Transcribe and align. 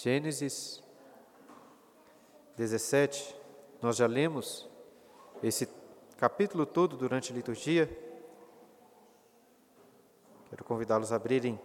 Gênesis 0.00 0.80
17, 2.56 3.34
nós 3.82 3.96
já 3.96 4.06
lemos 4.06 4.70
esse 5.42 5.68
capítulo 6.16 6.64
todo 6.64 6.96
durante 6.96 7.32
a 7.32 7.34
liturgia. 7.34 7.90
Quero 10.48 10.62
convidá-los 10.62 11.10
a 11.10 11.16
abrirem 11.16 11.60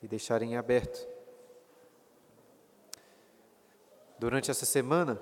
e 0.00 0.06
deixarem 0.06 0.56
aberto. 0.56 1.04
Durante 4.16 4.48
essa 4.48 4.64
semana, 4.64 5.20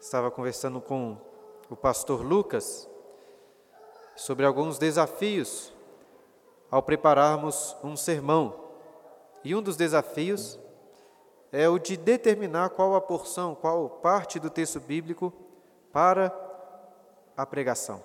estava 0.00 0.30
conversando 0.30 0.80
com 0.80 1.18
o 1.68 1.76
pastor 1.76 2.22
Lucas 2.22 2.88
sobre 4.16 4.46
alguns 4.46 4.78
desafios 4.78 5.70
ao 6.70 6.82
prepararmos 6.82 7.76
um 7.84 7.94
sermão. 7.94 8.58
E 9.44 9.54
um 9.54 9.60
dos 9.60 9.76
desafios 9.76 10.58
é 11.52 11.68
o 11.68 11.78
de 11.78 11.98
determinar 11.98 12.70
qual 12.70 12.94
a 12.94 13.00
porção, 13.00 13.54
qual 13.54 13.88
parte 13.88 14.40
do 14.40 14.48
texto 14.48 14.80
bíblico 14.80 15.30
para 15.92 16.34
a 17.36 17.44
pregação. 17.44 18.02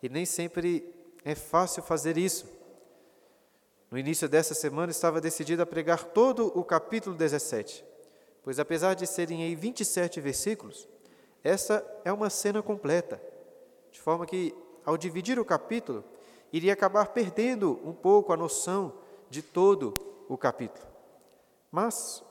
E 0.00 0.08
nem 0.08 0.24
sempre 0.24 0.94
é 1.24 1.34
fácil 1.34 1.82
fazer 1.82 2.16
isso. 2.16 2.46
No 3.90 3.98
início 3.98 4.28
dessa 4.28 4.54
semana 4.54 4.92
estava 4.92 5.20
decidido 5.20 5.62
a 5.62 5.66
pregar 5.66 6.04
todo 6.04 6.52
o 6.56 6.62
capítulo 6.62 7.16
17, 7.16 7.84
pois 8.44 8.60
apesar 8.60 8.94
de 8.94 9.06
serem 9.06 9.42
aí 9.42 9.56
27 9.56 10.20
versículos, 10.20 10.88
essa 11.42 11.84
é 12.04 12.12
uma 12.12 12.30
cena 12.30 12.62
completa, 12.62 13.20
de 13.90 14.00
forma 14.00 14.24
que 14.24 14.54
ao 14.84 14.96
dividir 14.96 15.38
o 15.38 15.44
capítulo, 15.44 16.04
iria 16.52 16.72
acabar 16.72 17.08
perdendo 17.08 17.80
um 17.84 17.92
pouco 17.92 18.32
a 18.32 18.36
noção 18.36 18.92
de 19.28 19.42
todo 19.42 19.94
o 20.28 20.36
capítulo. 20.36 20.86
Mas 21.70 22.22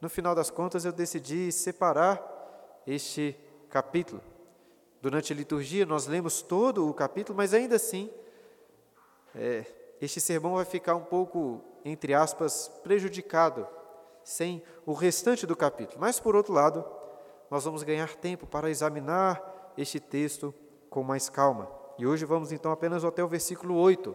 no 0.00 0.08
final 0.08 0.34
das 0.34 0.50
contas, 0.50 0.84
eu 0.84 0.92
decidi 0.92 1.52
separar 1.52 2.20
este 2.86 3.36
capítulo. 3.68 4.22
Durante 5.02 5.32
a 5.32 5.36
liturgia, 5.36 5.84
nós 5.84 6.06
lemos 6.06 6.42
todo 6.42 6.88
o 6.88 6.94
capítulo, 6.94 7.36
mas 7.36 7.52
ainda 7.52 7.76
assim, 7.76 8.10
é, 9.34 9.64
este 10.00 10.20
sermão 10.20 10.54
vai 10.54 10.64
ficar 10.64 10.94
um 10.94 11.04
pouco, 11.04 11.62
entre 11.84 12.14
aspas, 12.14 12.68
prejudicado, 12.82 13.66
sem 14.24 14.62
o 14.86 14.92
restante 14.92 15.46
do 15.46 15.56
capítulo. 15.56 16.00
Mas, 16.00 16.18
por 16.18 16.34
outro 16.34 16.52
lado, 16.52 16.84
nós 17.50 17.64
vamos 17.64 17.82
ganhar 17.82 18.14
tempo 18.16 18.46
para 18.46 18.70
examinar 18.70 19.72
este 19.76 20.00
texto 20.00 20.54
com 20.88 21.02
mais 21.02 21.28
calma. 21.28 21.70
E 21.98 22.06
hoje 22.06 22.24
vamos 22.24 22.52
então 22.52 22.72
apenas 22.72 23.04
até 23.04 23.22
o 23.22 23.28
versículo 23.28 23.74
8. 23.76 24.14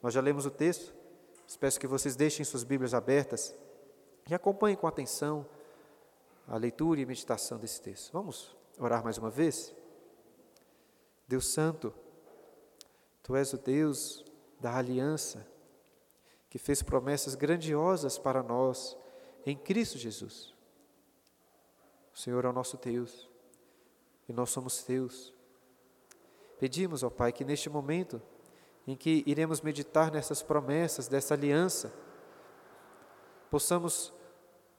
Nós 0.00 0.14
já 0.14 0.20
lemos 0.20 0.46
o 0.46 0.50
texto, 0.50 0.94
espero 1.46 1.78
que 1.78 1.86
vocês 1.86 2.14
deixem 2.14 2.44
suas 2.44 2.64
Bíblias 2.64 2.94
abertas 2.94 3.54
e 4.28 4.34
acompanhe 4.34 4.76
com 4.76 4.86
atenção 4.86 5.46
a 6.46 6.56
leitura 6.56 7.00
e 7.00 7.06
meditação 7.06 7.58
desse 7.58 7.80
texto. 7.80 8.12
Vamos 8.12 8.56
orar 8.78 9.02
mais 9.02 9.18
uma 9.18 9.30
vez? 9.30 9.74
Deus 11.26 11.46
Santo, 11.46 11.94
Tu 13.22 13.36
és 13.36 13.52
o 13.52 13.58
Deus 13.58 14.24
da 14.60 14.76
aliança, 14.76 15.46
que 16.50 16.58
fez 16.58 16.82
promessas 16.82 17.34
grandiosas 17.34 18.18
para 18.18 18.42
nós 18.42 18.96
em 19.46 19.56
Cristo 19.56 19.96
Jesus. 19.96 20.52
O 22.12 22.18
Senhor 22.18 22.44
é 22.44 22.48
o 22.48 22.52
nosso 22.52 22.76
Deus 22.76 23.28
e 24.28 24.32
nós 24.32 24.50
somos 24.50 24.82
Teus. 24.82 25.32
Pedimos, 26.58 27.02
ó 27.02 27.10
Pai, 27.10 27.32
que 27.32 27.44
neste 27.44 27.70
momento 27.70 28.20
em 28.86 28.96
que 28.96 29.22
iremos 29.26 29.60
meditar 29.60 30.10
nessas 30.10 30.42
promessas 30.42 31.08
dessa 31.08 31.34
aliança, 31.34 31.92
possamos 33.50 34.12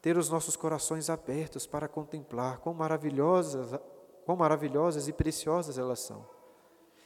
ter 0.04 0.18
os 0.18 0.28
nossos 0.28 0.58
corações 0.58 1.10
abertos 1.10 1.66
para 1.66 1.88
contemplar 1.88 2.58
quão 2.60 2.76
maravilhosas, 2.76 3.80
quão 4.26 4.36
maravilhosas 4.36 5.08
e 5.08 5.14
preciosas 5.14 5.78
elas 5.78 6.02
são. 6.02 6.28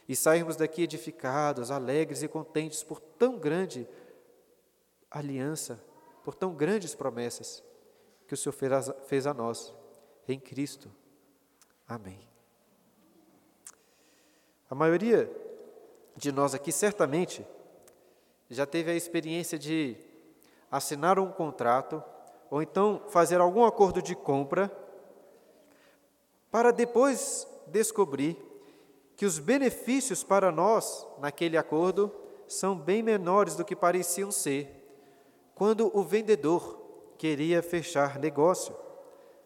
E 0.08 0.16
sairmos 0.16 0.56
daqui 0.56 0.82
edificados, 0.82 1.70
alegres 1.70 2.24
e 2.24 2.28
contentes 2.28 2.82
por 2.82 2.98
tão 2.98 3.38
grande 3.38 3.88
aliança, 5.08 5.80
por 6.24 6.34
tão 6.34 6.52
grandes 6.52 6.92
promessas 6.96 7.62
que 8.26 8.34
o 8.34 8.36
Senhor 8.36 8.52
fez 9.06 9.28
a 9.28 9.32
nós 9.32 9.72
em 10.26 10.40
Cristo. 10.40 10.90
Amém. 11.86 12.28
A 14.68 14.74
maioria 14.74 15.30
de 16.16 16.32
nós 16.32 16.52
aqui 16.52 16.72
certamente 16.72 17.46
já 18.50 18.66
teve 18.66 18.90
a 18.90 18.94
experiência 18.96 19.56
de 19.56 19.96
assinar 20.68 21.20
um 21.20 21.30
contrato 21.30 22.02
ou 22.50 22.62
então 22.62 23.02
fazer 23.08 23.40
algum 23.40 23.64
acordo 23.64 24.00
de 24.00 24.14
compra, 24.14 24.70
para 26.50 26.70
depois 26.70 27.46
descobrir 27.66 28.36
que 29.16 29.26
os 29.26 29.38
benefícios 29.38 30.22
para 30.22 30.50
nós 30.50 31.06
naquele 31.18 31.56
acordo 31.56 32.10
são 32.46 32.76
bem 32.76 33.02
menores 33.02 33.54
do 33.54 33.64
que 33.64 33.76
pareciam 33.76 34.30
ser 34.30 34.74
quando 35.54 35.90
o 35.92 36.02
vendedor 36.02 36.78
queria 37.18 37.62
fechar 37.62 38.18
negócio. 38.18 38.74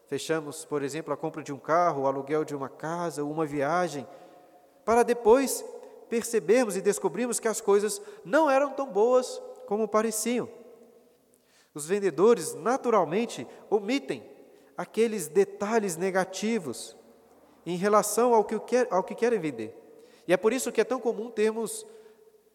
Fechamos, 0.05 0.63
por 0.63 0.83
exemplo, 0.83 1.11
a 1.11 1.17
compra 1.17 1.41
de 1.41 1.51
um 1.51 1.57
carro, 1.57 2.03
o 2.03 2.07
aluguel 2.07 2.45
de 2.45 2.55
uma 2.55 2.69
casa, 2.69 3.23
uma 3.23 3.45
viagem, 3.47 4.07
para 4.85 5.01
depois 5.01 5.65
percebermos 6.07 6.77
e 6.77 6.81
descobrirmos 6.81 7.39
que 7.39 7.47
as 7.47 7.59
coisas 7.59 7.99
não 8.23 8.49
eram 8.49 8.73
tão 8.73 8.85
boas 8.85 9.41
como 9.65 9.87
pareciam. 9.87 10.47
Os 11.73 11.85
vendedores, 11.85 12.53
naturalmente, 12.53 13.47
omitem 13.69 14.23
aqueles 14.77 15.27
detalhes 15.27 15.95
negativos 15.97 16.95
em 17.65 17.77
relação 17.77 18.33
ao 18.33 18.43
que, 18.43 18.59
quer, 18.59 18.87
ao 18.91 19.03
que 19.03 19.15
querem 19.15 19.39
vender. 19.39 19.75
E 20.27 20.33
é 20.33 20.37
por 20.37 20.53
isso 20.53 20.71
que 20.71 20.81
é 20.81 20.83
tão 20.83 20.99
comum 20.99 21.31
termos 21.31 21.85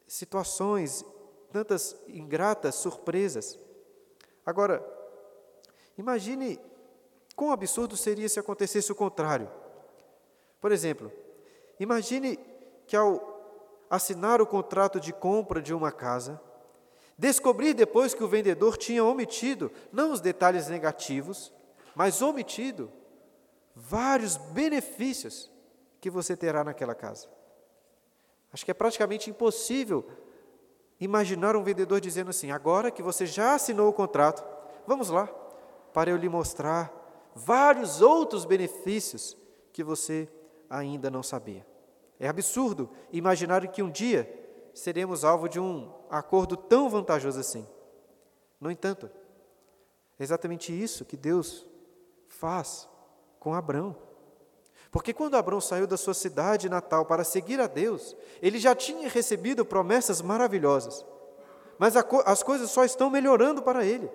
situações, 0.06 1.04
tantas 1.52 1.96
ingratas 2.06 2.76
surpresas. 2.76 3.58
Agora, 4.44 4.84
imagine 5.96 6.60
quão 7.34 7.52
absurdo 7.52 7.96
seria 7.96 8.28
se 8.28 8.38
acontecesse 8.38 8.90
o 8.90 8.94
contrário. 8.94 9.50
Por 10.60 10.72
exemplo, 10.72 11.12
imagine 11.78 12.38
que 12.86 12.96
ao 12.96 13.36
assinar 13.90 14.40
o 14.40 14.46
contrato 14.46 15.00
de 15.00 15.12
compra 15.12 15.62
de 15.62 15.72
uma 15.72 15.92
casa, 15.92 16.40
Descobri 17.18 17.74
depois 17.74 18.14
que 18.14 18.22
o 18.22 18.28
vendedor 18.28 18.76
tinha 18.76 19.02
omitido, 19.02 19.72
não 19.92 20.12
os 20.12 20.20
detalhes 20.20 20.68
negativos, 20.68 21.52
mas 21.92 22.22
omitido 22.22 22.92
vários 23.74 24.36
benefícios 24.36 25.50
que 26.00 26.10
você 26.10 26.36
terá 26.36 26.62
naquela 26.62 26.94
casa. 26.94 27.26
Acho 28.52 28.64
que 28.64 28.70
é 28.70 28.74
praticamente 28.74 29.28
impossível 29.28 30.08
imaginar 31.00 31.56
um 31.56 31.64
vendedor 31.64 32.00
dizendo 32.00 32.30
assim: 32.30 32.52
agora 32.52 32.88
que 32.88 33.02
você 33.02 33.26
já 33.26 33.54
assinou 33.54 33.88
o 33.88 33.92
contrato, 33.92 34.46
vamos 34.86 35.10
lá, 35.10 35.26
para 35.92 36.10
eu 36.10 36.16
lhe 36.16 36.28
mostrar 36.28 36.94
vários 37.34 38.00
outros 38.00 38.44
benefícios 38.44 39.36
que 39.72 39.82
você 39.82 40.28
ainda 40.70 41.10
não 41.10 41.22
sabia. 41.22 41.66
É 42.20 42.28
absurdo 42.28 42.88
imaginar 43.12 43.66
que 43.66 43.82
um 43.82 43.90
dia 43.90 44.37
seremos 44.78 45.24
alvo 45.24 45.48
de 45.48 45.58
um 45.58 45.92
acordo 46.08 46.56
tão 46.56 46.88
vantajoso 46.88 47.40
assim. 47.40 47.66
No 48.60 48.70
entanto, 48.70 49.10
é 50.18 50.22
exatamente 50.22 50.72
isso 50.72 51.04
que 51.04 51.16
Deus 51.16 51.66
faz 52.28 52.88
com 53.40 53.54
Abraão. 53.54 53.96
Porque 54.90 55.12
quando 55.12 55.36
Abraão 55.36 55.60
saiu 55.60 55.86
da 55.86 55.96
sua 55.96 56.14
cidade 56.14 56.68
natal 56.68 57.04
para 57.04 57.24
seguir 57.24 57.60
a 57.60 57.66
Deus, 57.66 58.16
ele 58.40 58.58
já 58.58 58.74
tinha 58.74 59.08
recebido 59.08 59.64
promessas 59.64 60.22
maravilhosas. 60.22 61.04
Mas 61.76 61.94
as 61.96 62.42
coisas 62.42 62.70
só 62.70 62.84
estão 62.84 63.10
melhorando 63.10 63.60
para 63.60 63.84
ele. 63.84 64.08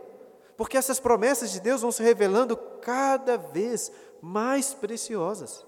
Porque 0.55 0.77
essas 0.77 0.99
promessas 0.99 1.51
de 1.51 1.59
Deus 1.59 1.81
vão 1.81 1.91
se 1.91 2.01
revelando 2.01 2.55
cada 2.55 3.37
vez 3.37 3.91
mais 4.21 4.73
preciosas. 4.73 5.65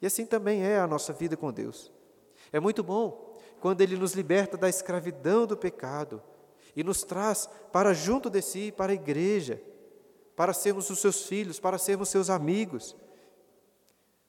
E 0.00 0.06
assim 0.06 0.24
também 0.24 0.64
é 0.64 0.78
a 0.78 0.86
nossa 0.86 1.12
vida 1.12 1.36
com 1.36 1.52
Deus. 1.52 1.92
É 2.52 2.60
muito 2.60 2.82
bom 2.82 3.25
quando 3.60 3.80
Ele 3.80 3.96
nos 3.96 4.12
liberta 4.12 4.56
da 4.56 4.68
escravidão 4.68 5.46
do 5.46 5.56
pecado 5.56 6.22
e 6.74 6.84
nos 6.84 7.02
traz 7.02 7.48
para 7.72 7.94
junto 7.94 8.28
de 8.28 8.42
si, 8.42 8.70
para 8.70 8.92
a 8.92 8.94
igreja, 8.94 9.60
para 10.36 10.52
sermos 10.52 10.90
os 10.90 10.98
seus 10.98 11.24
filhos, 11.26 11.58
para 11.58 11.78
sermos 11.78 12.10
seus 12.10 12.28
amigos. 12.28 12.94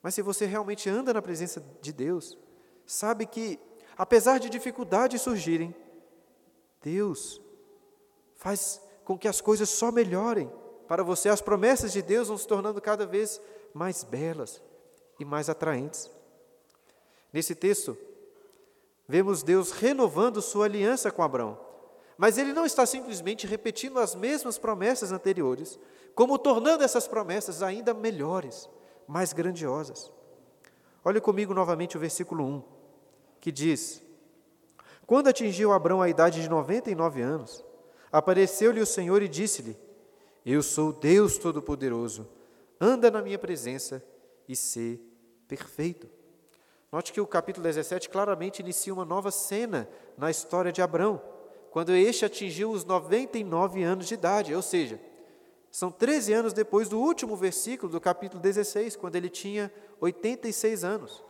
Mas 0.02 0.16
se 0.16 0.22
você 0.22 0.46
realmente 0.46 0.90
anda 0.90 1.14
na 1.14 1.22
presença 1.22 1.62
de 1.82 1.92
Deus, 1.92 2.38
sabe 2.86 3.26
que, 3.26 3.60
apesar 3.98 4.40
de 4.40 4.50
dificuldades 4.50 5.22
surgirem, 5.22 5.76
Deus 6.82 7.42
faz 8.36 8.82
com 9.04 9.18
que 9.18 9.28
as 9.28 9.42
coisas 9.42 9.70
só 9.70 9.92
melhorem 9.92 10.50
para 10.88 11.04
você. 11.04 11.28
As 11.28 11.42
promessas 11.42 11.92
de 11.92 12.02
Deus 12.02 12.30
vão 12.30 12.38
se 12.38 12.48
tornando 12.48 12.82
cada 12.82 13.06
vez 13.06 13.42
mais 13.74 14.04
belas 14.04 14.62
e 15.20 15.26
mais 15.26 15.50
atraentes. 15.50 16.10
Nesse 17.34 17.54
texto, 17.54 17.98
vemos 19.08 19.42
Deus 19.42 19.72
renovando 19.72 20.42
sua 20.42 20.66
aliança 20.66 21.12
com 21.12 21.24
Abraão. 21.24 21.58
Mas 22.18 22.38
ele 22.38 22.52
não 22.52 22.66
está 22.66 22.86
simplesmente 22.86 23.46
repetindo 23.46 24.00
as 24.00 24.16
mesmas 24.16 24.58
promessas 24.58 25.12
anteriores, 25.12 25.80
como 26.16 26.40
tornando 26.40 26.84
essas 26.84 27.08
promessas 27.08 27.62
ainda 27.62 27.94
melhores, 27.94 28.68
mais 29.08 29.32
grandiosas. 29.34 30.12
Olhe 31.06 31.22
comigo 31.22 31.54
novamente 31.54 31.96
o 31.96 32.00
versículo 32.00 32.44
1, 32.44 32.64
que 33.40 33.52
diz: 33.52 34.02
Quando 35.06 35.28
atingiu 35.28 35.72
Abrão 35.72 36.02
a 36.02 36.10
idade 36.10 36.42
de 36.42 36.50
99 36.50 37.22
anos, 37.22 37.64
apareceu-lhe 38.12 38.82
o 38.82 38.86
Senhor 38.86 39.22
e 39.22 39.28
disse-lhe: 39.28 39.78
Eu 40.44 40.64
sou 40.64 40.92
Deus 40.92 41.38
Todo-Poderoso, 41.38 42.28
anda 42.82 43.12
na 43.12 43.22
minha 43.22 43.38
presença 43.38 44.04
e 44.50 44.56
sê 44.56 45.00
perfeito. 45.48 46.17
Note 46.92 47.12
que 47.12 47.20
o 47.20 47.28
capítulo 47.28 47.64
17 47.64 48.10
claramente 48.10 48.62
inicia 48.62 48.94
uma 48.94 49.04
nova 49.04 49.30
cena 49.30 49.90
na 50.18 50.32
história 50.32 50.72
de 50.72 50.82
Abrão 50.82 51.22
quando 51.70 51.94
este 51.94 52.24
atingiu 52.24 52.72
os 52.72 52.86
99 52.86 53.84
anos 53.84 54.08
de 54.08 54.14
idade, 54.14 54.56
ou 54.56 54.62
seja, 54.62 55.00
são 55.70 55.92
13 55.92 56.34
anos 56.34 56.54
depois 56.54 56.88
do 56.88 56.98
último 57.00 57.36
versículo 57.36 57.92
do 57.92 58.00
capítulo 58.00 58.42
16, 58.42 58.96
quando 58.96 59.16
ele 59.16 59.30
tinha 59.30 59.72
86 60.00 60.84
anos. 60.84 61.24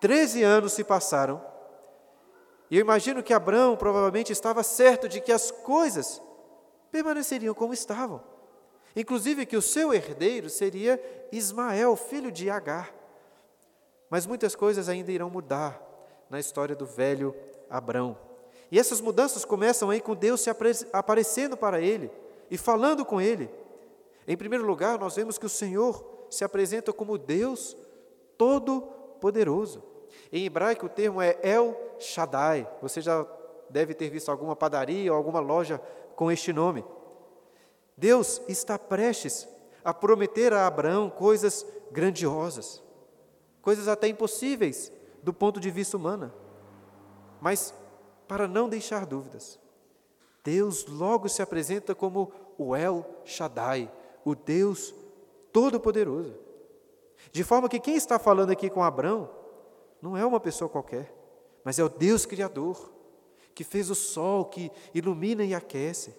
13 0.00 0.42
anos 0.42 0.72
se 0.72 0.84
passaram, 0.84 1.42
e 2.70 2.76
eu 2.76 2.80
imagino 2.80 3.22
que 3.22 3.32
Abraão 3.32 3.76
provavelmente 3.76 4.32
estava 4.32 4.62
certo 4.62 5.08
de 5.08 5.20
que 5.20 5.32
as 5.32 5.50
coisas 5.50 6.20
permaneceriam 6.90 7.54
como 7.54 7.72
estavam, 7.72 8.22
inclusive 8.94 9.46
que 9.46 9.56
o 9.56 9.62
seu 9.62 9.94
herdeiro 9.94 10.50
seria 10.50 11.00
Ismael, 11.32 11.96
filho 11.96 12.30
de 12.30 12.50
Agar. 12.50 12.97
Mas 14.10 14.26
muitas 14.26 14.54
coisas 14.54 14.88
ainda 14.88 15.12
irão 15.12 15.30
mudar 15.30 15.80
na 16.30 16.38
história 16.38 16.74
do 16.74 16.86
velho 16.86 17.34
Abrão. 17.68 18.16
E 18.70 18.78
essas 18.78 19.00
mudanças 19.00 19.44
começam 19.44 19.90
aí 19.90 20.00
com 20.00 20.14
Deus 20.14 20.40
se 20.40 20.50
aparecendo 20.92 21.56
para 21.56 21.80
ele 21.80 22.10
e 22.50 22.58
falando 22.58 23.04
com 23.04 23.20
ele. 23.20 23.50
Em 24.26 24.36
primeiro 24.36 24.66
lugar, 24.66 24.98
nós 24.98 25.16
vemos 25.16 25.38
que 25.38 25.46
o 25.46 25.50
Senhor 25.50 26.26
se 26.30 26.44
apresenta 26.44 26.92
como 26.92 27.16
Deus 27.16 27.76
Todo-Poderoso. 28.36 29.82
Em 30.30 30.44
hebraico, 30.44 30.86
o 30.86 30.90
termo 30.90 31.22
é 31.22 31.38
El 31.42 31.74
Shaddai. 31.98 32.68
Você 32.82 33.00
já 33.00 33.26
deve 33.70 33.94
ter 33.94 34.10
visto 34.10 34.30
alguma 34.30 34.54
padaria 34.54 35.10
ou 35.10 35.16
alguma 35.16 35.40
loja 35.40 35.80
com 36.14 36.30
este 36.30 36.52
nome. 36.52 36.84
Deus 37.96 38.40
está 38.48 38.78
prestes 38.78 39.48
a 39.82 39.94
prometer 39.94 40.52
a 40.52 40.66
Abraão 40.66 41.08
coisas 41.08 41.66
grandiosas, 41.90 42.82
coisas 43.68 43.86
até 43.86 44.08
impossíveis 44.08 44.90
do 45.22 45.30
ponto 45.30 45.60
de 45.60 45.70
vista 45.70 45.94
humano. 45.94 46.32
Mas 47.38 47.74
para 48.26 48.48
não 48.48 48.66
deixar 48.66 49.04
dúvidas. 49.04 49.60
Deus 50.42 50.86
logo 50.86 51.28
se 51.28 51.42
apresenta 51.42 51.94
como 51.94 52.32
o 52.56 52.74
El 52.74 53.04
Shaddai, 53.26 53.92
o 54.24 54.34
Deus 54.34 54.94
Todo-Poderoso. 55.52 56.34
De 57.30 57.44
forma 57.44 57.68
que 57.68 57.78
quem 57.78 57.94
está 57.94 58.18
falando 58.18 58.52
aqui 58.52 58.70
com 58.70 58.82
Abraão 58.82 59.28
não 60.00 60.16
é 60.16 60.24
uma 60.24 60.40
pessoa 60.40 60.70
qualquer, 60.70 61.14
mas 61.62 61.78
é 61.78 61.84
o 61.84 61.90
Deus 61.90 62.24
Criador, 62.24 62.90
que 63.54 63.64
fez 63.64 63.90
o 63.90 63.94
sol, 63.94 64.46
que 64.46 64.72
ilumina 64.94 65.44
e 65.44 65.54
aquece, 65.54 66.16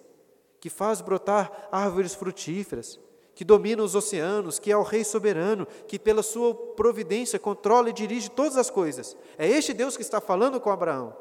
que 0.60 0.70
faz 0.70 1.00
brotar 1.00 1.66
árvores 1.72 2.14
frutíferas, 2.14 3.00
que 3.40 3.44
domina 3.46 3.82
os 3.82 3.94
oceanos, 3.94 4.58
que 4.58 4.70
é 4.70 4.76
o 4.76 4.82
Rei 4.82 5.02
soberano, 5.02 5.66
que 5.88 5.98
pela 5.98 6.22
sua 6.22 6.54
providência 6.54 7.38
controla 7.38 7.88
e 7.88 7.92
dirige 7.94 8.30
todas 8.30 8.58
as 8.58 8.68
coisas. 8.68 9.16
É 9.38 9.48
este 9.48 9.72
Deus 9.72 9.96
que 9.96 10.02
está 10.02 10.20
falando 10.20 10.60
com 10.60 10.68
Abraão. 10.68 11.16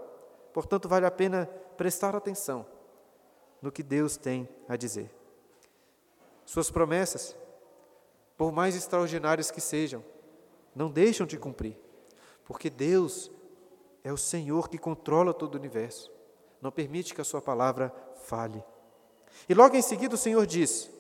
Portanto, 0.52 0.90
vale 0.90 1.06
a 1.06 1.12
pena 1.12 1.50
prestar 1.78 2.14
atenção 2.18 2.66
no 3.62 3.72
que 3.72 3.82
Deus 3.82 4.18
tem 4.18 4.50
a 4.68 4.76
dizer. 4.76 5.10
Suas 6.46 6.70
promessas, 6.70 7.38
por 8.38 8.52
mais 8.52 8.76
extraordinárias 8.76 9.50
que 9.50 9.62
sejam, 9.62 10.04
não 10.76 10.92
deixam 10.92 11.26
de 11.26 11.38
cumprir, 11.38 11.78
porque 12.44 12.70
Deus 12.70 13.32
é 14.04 14.12
o 14.12 14.18
Senhor 14.18 14.68
que 14.68 14.78
controla 14.78 15.34
todo 15.34 15.56
o 15.56 15.58
universo, 15.58 16.12
não 16.62 16.70
permite 16.70 17.16
que 17.16 17.22
a 17.22 17.24
Sua 17.24 17.42
palavra 17.42 17.96
fale. 18.26 18.62
E 19.48 19.54
logo 19.54 19.78
em 19.78 19.82
seguida 19.82 20.16
o 20.16 20.18
Senhor 20.18 20.46
diz: 20.46 20.99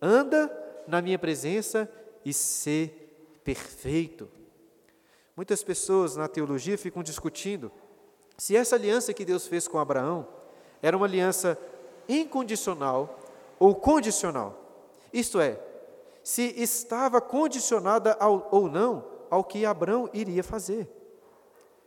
anda 0.00 0.50
na 0.86 1.00
minha 1.02 1.18
presença 1.18 1.90
e 2.24 2.32
sê 2.32 2.90
perfeito. 3.44 4.28
Muitas 5.36 5.62
pessoas 5.62 6.16
na 6.16 6.28
teologia 6.28 6.78
ficam 6.78 7.02
discutindo 7.02 7.70
se 8.38 8.56
essa 8.56 8.76
aliança 8.76 9.14
que 9.14 9.24
Deus 9.24 9.46
fez 9.46 9.66
com 9.68 9.78
Abraão 9.78 10.26
era 10.82 10.96
uma 10.96 11.06
aliança 11.06 11.58
incondicional 12.08 13.18
ou 13.58 13.74
condicional. 13.74 14.54
Isto 15.12 15.40
é, 15.40 15.58
se 16.22 16.54
estava 16.60 17.20
condicionada 17.20 18.16
ao, 18.18 18.48
ou 18.50 18.68
não 18.68 19.04
ao 19.30 19.44
que 19.44 19.64
Abraão 19.64 20.08
iria 20.12 20.42
fazer. 20.42 20.88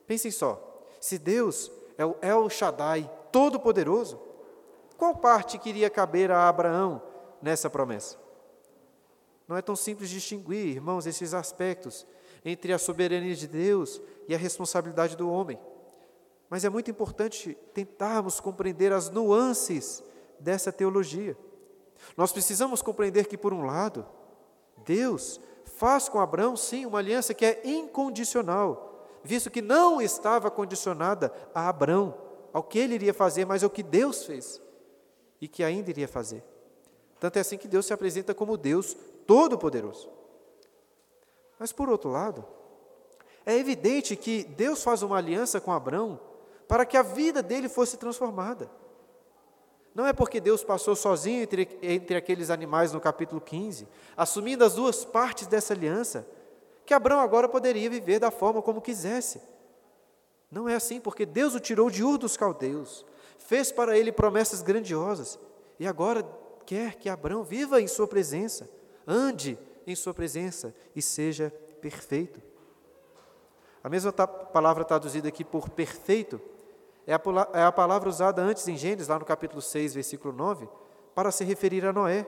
Pensem 0.08 0.32
só, 0.32 0.84
se 1.00 1.18
Deus 1.18 1.72
é 1.98 2.06
o 2.06 2.16
El 2.22 2.50
Shaddai, 2.50 3.10
todo-poderoso, 3.32 4.20
qual 4.98 5.16
parte 5.16 5.58
queria 5.58 5.90
caber 5.90 6.32
a 6.32 6.48
Abraão 6.50 7.02
nessa 7.42 7.70
promessa? 7.70 8.18
Não 9.48 9.58
é 9.58 9.62
tão 9.62 9.76
simples 9.76 10.10
distinguir, 10.10 10.76
irmãos, 10.76 11.08
esses 11.08 11.34
aspectos 11.34 12.06
entre 12.46 12.72
a 12.72 12.78
soberania 12.78 13.36
de 13.36 13.48
Deus 13.48 14.02
e 14.28 14.36
a 14.36 14.38
responsabilidade 14.38 15.18
do 15.18 15.30
homem. 15.30 15.60
Mas 16.50 16.64
é 16.64 16.70
muito 16.70 16.90
importante 16.90 17.58
tentarmos 17.74 18.40
compreender 18.40 18.94
as 18.94 19.10
nuances 19.10 20.04
dessa 20.40 20.72
teologia. 20.72 21.38
Nós 22.16 22.32
precisamos 22.32 22.82
compreender 22.82 23.28
que, 23.28 23.38
por 23.38 23.54
um 23.54 23.66
lado, 23.66 24.06
Deus 24.86 25.40
faz 25.66 26.10
com 26.10 26.20
Abraão, 26.20 26.56
sim, 26.56 26.86
uma 26.86 27.00
aliança 27.00 27.34
que 27.34 27.46
é 27.46 27.62
incondicional, 27.64 29.08
visto 29.24 29.52
que 29.52 29.62
não 29.62 30.02
estava 30.02 30.50
condicionada 30.50 31.32
a 31.54 31.70
Abraão, 31.70 32.16
ao 32.52 32.64
que 32.64 32.80
ele 32.80 32.96
iria 32.96 33.14
fazer, 33.14 33.46
mas 33.46 33.64
ao 33.64 33.70
que 33.70 33.84
Deus 33.84 34.26
fez 34.26 34.62
e 35.40 35.48
que 35.48 35.64
ainda 35.64 35.90
iria 35.90 36.08
fazer. 36.08 36.44
Tanto 37.20 37.38
é 37.38 37.42
assim 37.42 37.58
que 37.58 37.68
Deus 37.68 37.86
se 37.86 37.94
apresenta 37.94 38.34
como 38.34 38.58
Deus 38.58 38.96
Todo-Poderoso. 39.28 40.10
Mas, 41.60 41.74
por 41.74 41.90
outro 41.90 42.10
lado, 42.10 42.46
é 43.46 43.56
evidente 43.58 44.16
que 44.16 44.44
Deus 44.44 44.82
faz 44.82 45.02
uma 45.04 45.18
aliança 45.18 45.60
com 45.60 45.72
Abraão 45.72 46.20
para 46.68 46.86
que 46.86 46.96
a 46.96 47.02
vida 47.02 47.44
dele 47.44 47.68
fosse 47.68 47.98
transformada. 47.98 48.70
Não 49.94 50.06
é 50.06 50.14
porque 50.14 50.40
Deus 50.40 50.64
passou 50.64 50.96
sozinho 50.96 51.42
entre, 51.42 51.78
entre 51.82 52.16
aqueles 52.16 52.50
animais 52.50 52.94
no 52.94 53.02
capítulo 53.02 53.42
15, 53.42 53.88
assumindo 54.16 54.64
as 54.64 54.76
duas 54.76 55.04
partes 55.04 55.48
dessa 55.48 55.74
aliança, 55.74 56.26
que 56.86 56.94
Abraão 56.94 57.20
agora 57.20 57.50
poderia 57.50 57.90
viver 57.90 58.20
da 58.20 58.32
forma 58.32 58.62
como 58.62 58.82
quisesse. 58.82 59.42
Não 60.52 60.70
é 60.70 60.76
assim, 60.76 61.00
porque 61.00 61.26
Deus 61.26 61.54
o 61.54 61.60
tirou 61.60 61.90
de 61.90 62.04
Ur 62.04 62.18
dos 62.18 62.38
caldeus, 62.38 63.06
fez 63.38 63.72
para 63.72 63.98
ele 63.98 64.12
promessas 64.12 64.62
grandiosas, 64.62 65.38
e 65.80 65.88
agora 65.88 66.26
quer 66.70 66.98
que 66.98 67.10
Abraão 67.10 67.44
viva 67.44 67.82
em 67.82 67.88
sua 67.88 68.08
presença, 68.08 68.70
ande 69.08 69.58
em 69.88 69.96
sua 69.96 70.14
presença 70.14 70.72
e 70.96 71.02
seja 71.02 71.50
perfeito. 71.82 72.40
A 73.84 73.90
mesma 73.90 74.14
palavra 74.14 74.86
traduzida 74.86 75.30
aqui 75.30 75.44
por 75.44 75.68
perfeito 75.70 76.40
é 77.08 77.14
a, 77.16 77.22
é 77.54 77.64
a 77.64 77.72
palavra 77.72 78.08
usada 78.08 78.44
antes 78.44 78.68
em 78.68 78.78
Gênesis, 78.78 79.08
lá 79.08 79.18
no 79.18 79.26
capítulo 79.26 79.64
6, 79.64 79.96
versículo 79.96 80.32
9, 80.32 80.70
para 81.16 81.32
se 81.32 81.44
referir 81.44 81.84
a 81.88 81.92
Noé, 81.92 82.28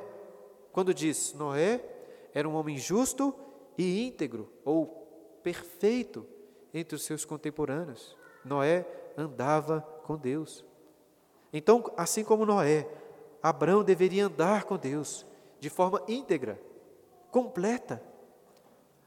quando 0.71 0.91
diz: 0.91 1.35
Noé 1.35 1.79
era 2.33 2.49
um 2.49 2.55
homem 2.55 2.79
justo 2.79 3.35
e 3.77 4.07
íntegro, 4.07 4.51
ou 4.65 4.87
perfeito 5.43 6.25
entre 6.73 6.95
os 6.95 7.03
seus 7.03 7.23
contemporâneos. 7.23 8.17
Noé 8.43 8.87
andava 9.15 9.81
com 10.03 10.17
Deus. 10.17 10.65
Então, 11.53 11.93
assim 11.95 12.23
como 12.23 12.43
Noé, 12.43 12.87
Abraão 13.41 13.83
deveria 13.83 14.25
andar 14.25 14.63
com 14.65 14.77
Deus 14.77 15.25
de 15.59 15.69
forma 15.69 16.01
íntegra, 16.07 16.59
completa. 17.29 18.01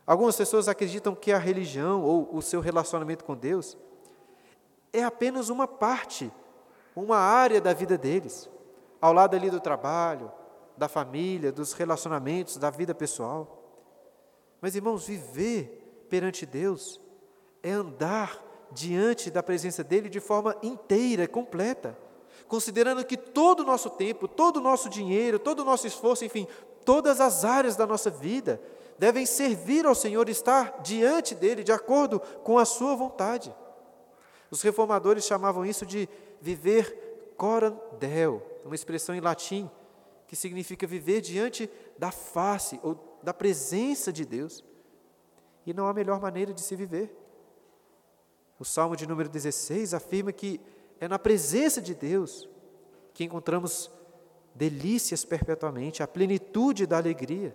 Algumas 0.07 0.37
pessoas 0.37 0.69
acreditam 0.69 1.15
que 1.15 1.33
a 1.33 1.39
religião 1.39 2.03
ou 2.03 2.29
o 2.35 2.43
seu 2.43 2.61
relacionamento 2.61 3.25
com 3.25 3.37
Deus 3.37 3.77
é 4.93 5.03
apenas 5.03 5.49
uma 5.49 5.67
parte, 5.67 6.33
uma 6.95 7.17
área 7.17 7.61
da 7.61 7.73
vida 7.73 7.99
deles, 7.99 8.49
ao 9.01 9.13
lado 9.13 9.35
ali 9.35 9.51
do 9.51 9.61
trabalho, 9.61 10.31
da 10.77 10.89
família, 10.89 11.53
dos 11.53 11.73
relacionamentos, 11.73 12.57
da 12.57 12.71
vida 12.71 12.95
pessoal. 12.95 13.63
Mas, 14.61 14.75
irmãos, 14.75 15.07
viver 15.07 16.07
perante 16.09 16.47
Deus 16.47 17.01
é 17.63 17.71
andar 17.71 18.43
diante 18.71 19.31
da 19.31 19.43
presença 19.43 19.83
dEle 19.85 20.09
de 20.09 20.21
forma 20.21 20.57
inteira, 20.63 21.27
completa, 21.27 21.97
considerando 22.49 23.05
que 23.05 23.17
todo 23.17 23.61
o 23.61 23.65
nosso 23.65 23.91
tempo, 23.91 24.29
todo 24.29 24.59
o 24.59 24.61
nosso 24.61 24.89
dinheiro, 24.89 25.39
todo 25.39 25.61
o 25.61 25.65
nosso 25.65 25.87
esforço, 25.87 26.25
enfim, 26.25 26.47
todas 26.85 27.21
as 27.21 27.45
áreas 27.45 27.77
da 27.77 27.87
nossa 27.87 28.11
vida 28.11 28.61
devem 28.99 29.27
servir 29.27 29.87
ao 29.87 29.95
Senhor, 29.95 30.29
estar 30.29 30.81
diante 30.83 31.35
dEle 31.35 31.65
de 31.65 31.73
acordo 31.73 32.21
com 32.43 32.59
a 32.59 32.65
Sua 32.65 32.95
vontade. 32.95 33.55
Os 34.51 34.63
reformadores 34.63 35.25
chamavam 35.25 35.67
isso 35.67 35.85
de 35.85 36.09
viver 36.41 37.35
corandel, 37.37 38.43
uma 38.65 38.75
expressão 38.75 39.15
em 39.15 39.21
latim 39.21 39.69
que 40.27 40.37
significa 40.37 40.87
viver 40.87 41.21
diante 41.21 41.71
da 41.99 42.11
face 42.11 42.79
ou 42.83 43.19
da 43.23 43.35
presença 43.35 44.13
de 44.13 44.25
Deus. 44.25 44.65
E 45.67 45.73
não 45.73 45.87
há 45.87 45.93
melhor 45.93 46.21
maneira 46.21 46.53
de 46.53 46.61
se 46.61 46.77
viver. 46.77 47.15
O 48.59 48.65
Salmo 48.65 48.97
de 48.97 49.07
número 49.07 49.29
16 49.29 49.95
afirma 49.95 50.33
que 50.33 50.61
é 51.05 51.09
na 51.09 51.19
presença 51.19 51.83
de 51.83 51.95
Deus 51.95 52.49
que 53.13 53.25
encontramos 53.25 53.91
delícias 54.55 55.25
perpetuamente, 55.25 56.03
a 56.03 56.09
plenitude 56.09 56.87
da 56.87 56.97
alegria. 56.97 57.55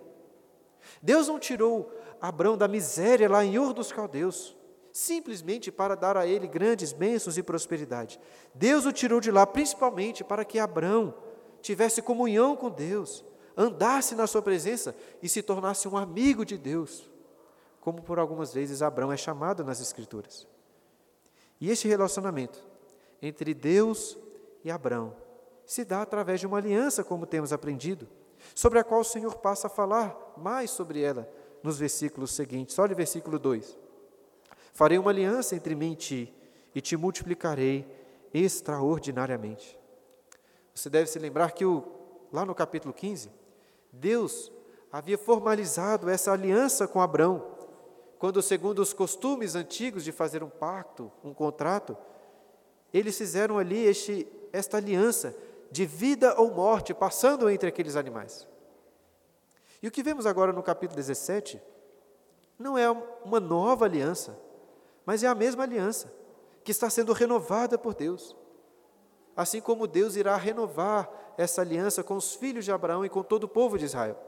Deus 1.02 1.28
não 1.28 1.38
tirou 1.38 1.92
Abraão 2.20 2.56
da 2.56 2.68
miséria 2.68 3.28
lá 3.28 3.44
em 3.44 3.58
Ur 3.58 3.72
dos 3.72 3.90
Caldeus, 3.90 4.56
simplesmente 4.92 5.72
para 5.72 5.94
dar 5.94 6.16
a 6.16 6.26
ele 6.26 6.46
grandes 6.46 6.92
bênçãos 6.92 7.36
e 7.36 7.42
prosperidade. 7.42 8.20
Deus 8.54 8.86
o 8.86 8.92
tirou 8.92 9.20
de 9.20 9.30
lá 9.30 9.46
principalmente 9.46 10.22
para 10.22 10.44
que 10.44 10.58
Abraão 10.58 11.14
tivesse 11.60 12.00
comunhão 12.00 12.56
com 12.56 12.70
Deus, 12.70 13.24
andasse 13.56 14.14
na 14.14 14.26
sua 14.26 14.42
presença 14.42 14.94
e 15.22 15.28
se 15.28 15.42
tornasse 15.42 15.88
um 15.88 15.96
amigo 15.96 16.44
de 16.44 16.56
Deus, 16.56 17.10
como 17.80 18.02
por 18.02 18.18
algumas 18.18 18.54
vezes 18.54 18.80
Abraão 18.80 19.12
é 19.12 19.16
chamado 19.16 19.64
nas 19.64 19.80
Escrituras. 19.80 20.46
E 21.60 21.70
este 21.70 21.88
relacionamento 21.88 22.69
entre 23.22 23.54
Deus 23.54 24.18
e 24.64 24.70
Abraão 24.70 25.14
se 25.70 25.84
dá 25.84 26.02
através 26.02 26.40
de 26.40 26.48
uma 26.48 26.58
aliança, 26.58 27.04
como 27.04 27.24
temos 27.24 27.52
aprendido, 27.52 28.08
sobre 28.56 28.80
a 28.80 28.84
qual 28.84 29.02
o 29.02 29.04
Senhor 29.04 29.36
passa 29.36 29.68
a 29.68 29.70
falar 29.70 30.34
mais 30.36 30.68
sobre 30.70 31.00
ela 31.00 31.32
nos 31.62 31.78
versículos 31.78 32.32
seguintes. 32.32 32.76
Olha 32.76 32.92
o 32.92 32.96
versículo 32.96 33.38
2: 33.38 33.78
Farei 34.72 34.98
uma 34.98 35.12
aliança 35.12 35.54
entre 35.54 35.76
mim 35.76 35.92
e 35.92 35.96
ti, 35.96 36.34
e 36.74 36.80
te 36.80 36.96
multiplicarei 36.96 37.86
extraordinariamente. 38.34 39.78
Você 40.74 40.90
deve 40.90 41.08
se 41.08 41.20
lembrar 41.20 41.52
que 41.52 41.64
o, 41.64 41.84
lá 42.32 42.44
no 42.44 42.52
capítulo 42.52 42.92
15, 42.92 43.30
Deus 43.92 44.50
havia 44.90 45.16
formalizado 45.16 46.10
essa 46.10 46.32
aliança 46.32 46.88
com 46.88 47.00
Abraão, 47.00 47.46
quando, 48.18 48.42
segundo 48.42 48.80
os 48.80 48.92
costumes 48.92 49.54
antigos 49.54 50.02
de 50.02 50.10
fazer 50.10 50.42
um 50.42 50.50
pacto, 50.50 51.12
um 51.22 51.32
contrato, 51.32 51.96
eles 52.92 53.16
fizeram 53.16 53.58
ali 53.58 53.84
este, 53.84 54.26
esta 54.52 54.76
aliança 54.76 55.34
de 55.70 55.86
vida 55.86 56.34
ou 56.40 56.50
morte, 56.50 56.92
passando 56.92 57.48
entre 57.48 57.68
aqueles 57.68 57.96
animais. 57.96 58.46
E 59.82 59.88
o 59.88 59.90
que 59.90 60.02
vemos 60.02 60.26
agora 60.26 60.52
no 60.52 60.62
capítulo 60.62 60.96
17 60.96 61.60
não 62.58 62.76
é 62.76 62.90
uma 63.24 63.40
nova 63.40 63.86
aliança, 63.86 64.38
mas 65.06 65.22
é 65.22 65.26
a 65.26 65.34
mesma 65.34 65.62
aliança 65.62 66.12
que 66.62 66.70
está 66.70 66.90
sendo 66.90 67.12
renovada 67.12 67.78
por 67.78 67.94
Deus. 67.94 68.36
Assim 69.36 69.60
como 69.60 69.86
Deus 69.86 70.16
irá 70.16 70.36
renovar 70.36 71.08
essa 71.38 71.62
aliança 71.62 72.02
com 72.02 72.16
os 72.16 72.34
filhos 72.34 72.64
de 72.64 72.72
Abraão 72.72 73.04
e 73.04 73.08
com 73.08 73.22
todo 73.22 73.44
o 73.44 73.48
povo 73.48 73.78
de 73.78 73.86
Israel. 73.86 74.18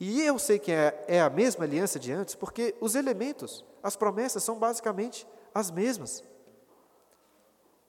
E 0.00 0.22
eu 0.22 0.38
sei 0.38 0.58
que 0.58 0.72
é, 0.72 1.04
é 1.06 1.20
a 1.20 1.30
mesma 1.30 1.64
aliança 1.64 1.98
de 1.98 2.12
antes, 2.12 2.34
porque 2.34 2.74
os 2.80 2.94
elementos, 2.94 3.64
as 3.82 3.94
promessas 3.94 4.42
são 4.42 4.58
basicamente 4.58 5.26
as 5.54 5.70
mesmas. 5.70 6.24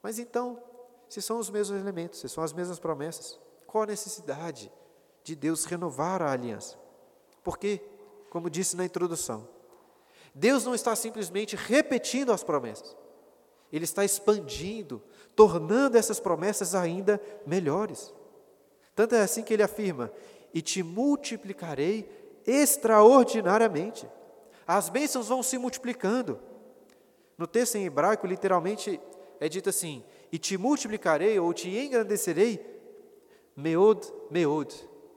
Mas 0.02 0.20
então, 0.20 0.62
se 1.08 1.22
são 1.22 1.40
os 1.40 1.50
mesmos 1.50 1.80
elementos, 1.80 2.20
se 2.20 2.30
são 2.30 2.44
as 2.44 2.54
mesmas 2.54 2.80
promessas, 2.80 3.40
qual 3.66 3.84
a 3.84 3.88
necessidade 3.88 4.72
de 5.24 5.36
Deus 5.36 5.66
renovar 5.66 6.22
a 6.22 6.32
aliança? 6.32 6.78
Porque, 7.44 7.82
como 8.30 8.50
disse 8.50 8.76
na 8.76 8.86
introdução, 8.86 9.48
Deus 10.34 10.64
não 10.64 10.76
está 10.76 10.96
simplesmente 10.96 11.56
repetindo 11.56 12.32
as 12.32 12.44
promessas, 12.44 12.96
Ele 13.72 13.84
está 13.84 14.06
expandindo, 14.06 15.02
tornando 15.36 15.98
essas 15.98 16.20
promessas 16.20 16.74
ainda 16.74 17.22
melhores. 17.46 18.14
Tanto 18.96 19.16
é 19.16 19.22
assim 19.22 19.44
que 19.44 19.54
ele 19.54 19.64
afirma: 19.64 20.12
E 20.54 20.62
te 20.62 20.84
multiplicarei 20.84 22.10
extraordinariamente. 22.46 24.10
As 24.68 24.90
bênçãos 24.90 25.28
vão 25.28 25.42
se 25.42 25.58
multiplicando. 25.58 26.40
No 27.38 27.48
texto 27.48 27.76
em 27.76 27.86
hebraico, 27.86 28.28
literalmente, 28.28 29.00
é 29.40 29.48
dito 29.48 29.70
assim: 29.70 30.04
E 30.32 30.38
te 30.38 30.58
multiplicarei 30.58 31.40
ou 31.40 31.54
te 31.54 31.70
engrandecerei, 31.70 32.64
meod, 33.56 34.12
meod, 34.30 34.74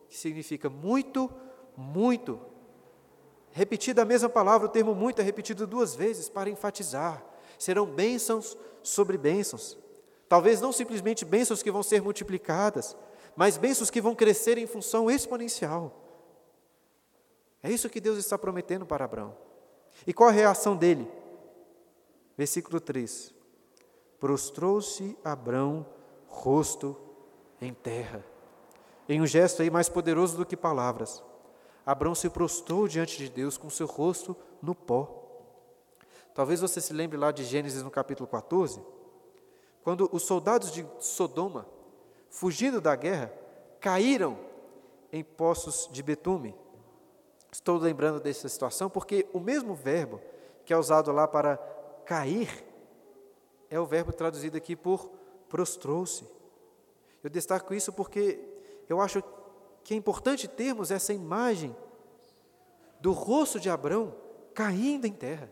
que 0.09 0.17
significa 0.17 0.71
muito, 0.71 1.31
muito. 1.76 2.41
Repetida 3.50 4.02
a 4.02 4.05
mesma 4.05 4.29
palavra, 4.29 4.67
o 4.67 4.71
termo 4.71 4.95
muito 4.95 5.21
é 5.21 5.25
repetido 5.25 5.67
duas 5.67 5.95
vezes 5.95 6.29
para 6.29 6.49
enfatizar. 6.49 7.23
Serão 7.59 7.85
bênçãos 7.85 8.57
sobre 8.83 9.19
bênçãos. 9.19 9.79
Talvez 10.29 10.61
não 10.61 10.73
simplesmente 10.73 11.25
bênçãos 11.25 11.62
que 11.62 11.71
vão 11.71 11.83
ser 11.83 12.00
multiplicadas, 12.00 12.97
mas 13.37 13.59
bênçãos 13.59 13.91
que 13.91 14.00
vão 14.00 14.14
crescer 14.14 14.57
em 14.57 14.67
função 14.67 15.11
exponencial. 15.11 16.02
É 17.62 17.71
isso 17.71 17.91
que 17.91 18.00
Deus 18.00 18.19
está 18.19 18.38
prometendo 18.38 18.87
para 18.87 19.05
Abraão. 19.05 19.37
E 20.07 20.12
qual 20.12 20.31
a 20.31 20.33
reação 20.33 20.75
dele? 20.75 21.07
Versículo 22.37 22.81
3: 22.81 23.35
Prostrou-se 24.23 25.19
Abraão, 25.25 25.85
rosto 26.29 26.97
em 27.61 27.75
terra. 27.75 28.25
Em 29.09 29.21
um 29.21 29.26
gesto 29.26 29.62
aí 29.62 29.69
mais 29.69 29.88
poderoso 29.88 30.37
do 30.37 30.47
que 30.47 30.57
palavras, 30.57 31.21
Abraão 31.85 32.14
se 32.14 32.31
prostrou 32.31 32.87
diante 32.87 33.19
de 33.19 33.29
Deus 33.29 33.59
com 33.59 33.69
seu 33.69 33.85
rosto 33.85 34.37
no 34.62 34.76
pó. 34.76 35.12
Talvez 36.33 36.61
você 36.61 36.81
se 36.81 36.93
lembre 36.93 37.19
lá 37.19 37.33
de 37.33 37.43
Gênesis 37.43 37.83
no 37.83 37.91
capítulo 37.91 38.29
14, 38.29 38.81
quando 39.83 40.09
os 40.12 40.23
soldados 40.23 40.71
de 40.71 40.87
Sodoma, 41.00 41.67
fugindo 42.31 42.81
da 42.81 42.95
guerra, 42.95 43.33
caíram 43.81 44.38
em 45.12 45.25
poços 45.25 45.88
de 45.91 46.00
betume. 46.00 46.55
Estou 47.50 47.76
lembrando 47.76 48.21
dessa 48.21 48.49
situação 48.49 48.88
porque 48.88 49.26
o 49.33 49.41
mesmo 49.41 49.75
verbo 49.75 50.21
que 50.64 50.73
é 50.73 50.79
usado 50.79 51.11
lá 51.11 51.26
para 51.26 51.57
cair 52.07 52.71
é 53.73 53.81
o 53.81 53.87
verbo 53.87 54.12
traduzido 54.12 54.55
aqui 54.55 54.76
por 54.76 55.11
prostrou-se. 55.49 56.29
Eu 57.25 57.31
destaco 57.31 57.73
isso 57.73 57.91
porque 57.91 58.38
eu 58.87 59.00
acho 59.00 59.25
que 59.83 59.95
é 59.95 59.97
importante 59.97 60.47
termos 60.47 60.91
essa 60.91 61.14
imagem 61.14 61.75
do 63.00 63.12
rosto 63.12 63.59
de 63.59 63.71
Abraão 63.71 64.14
caindo 64.52 65.07
em 65.07 65.12
terra, 65.12 65.50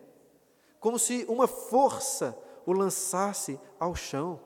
como 0.79 0.99
se 0.99 1.25
uma 1.31 1.47
força 1.47 2.39
o 2.67 2.75
lançasse 2.75 3.59
ao 3.79 3.95
chão, 3.95 4.39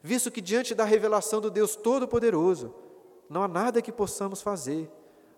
visto 0.00 0.30
que 0.30 0.40
diante 0.40 0.72
da 0.72 0.84
revelação 0.84 1.40
do 1.40 1.50
Deus 1.50 1.74
Todo-Poderoso, 1.74 2.72
não 3.28 3.42
há 3.42 3.48
nada 3.48 3.82
que 3.82 3.90
possamos 3.90 4.40
fazer 4.40 4.88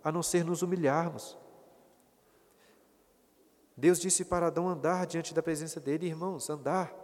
a 0.05 0.13
não 0.13 0.23
ser 0.23 0.45
nos 0.45 0.61
humilharmos. 0.61 1.39
Deus 3.75 3.99
disse 3.99 4.27
para 4.27 4.49
Adão 4.49 4.69
andar 4.69 5.07
diante 5.07 5.33
da 5.33 5.43
presença 5.43 5.81
dele, 5.81 6.07
irmãos, 6.07 6.51
andar 6.51 7.00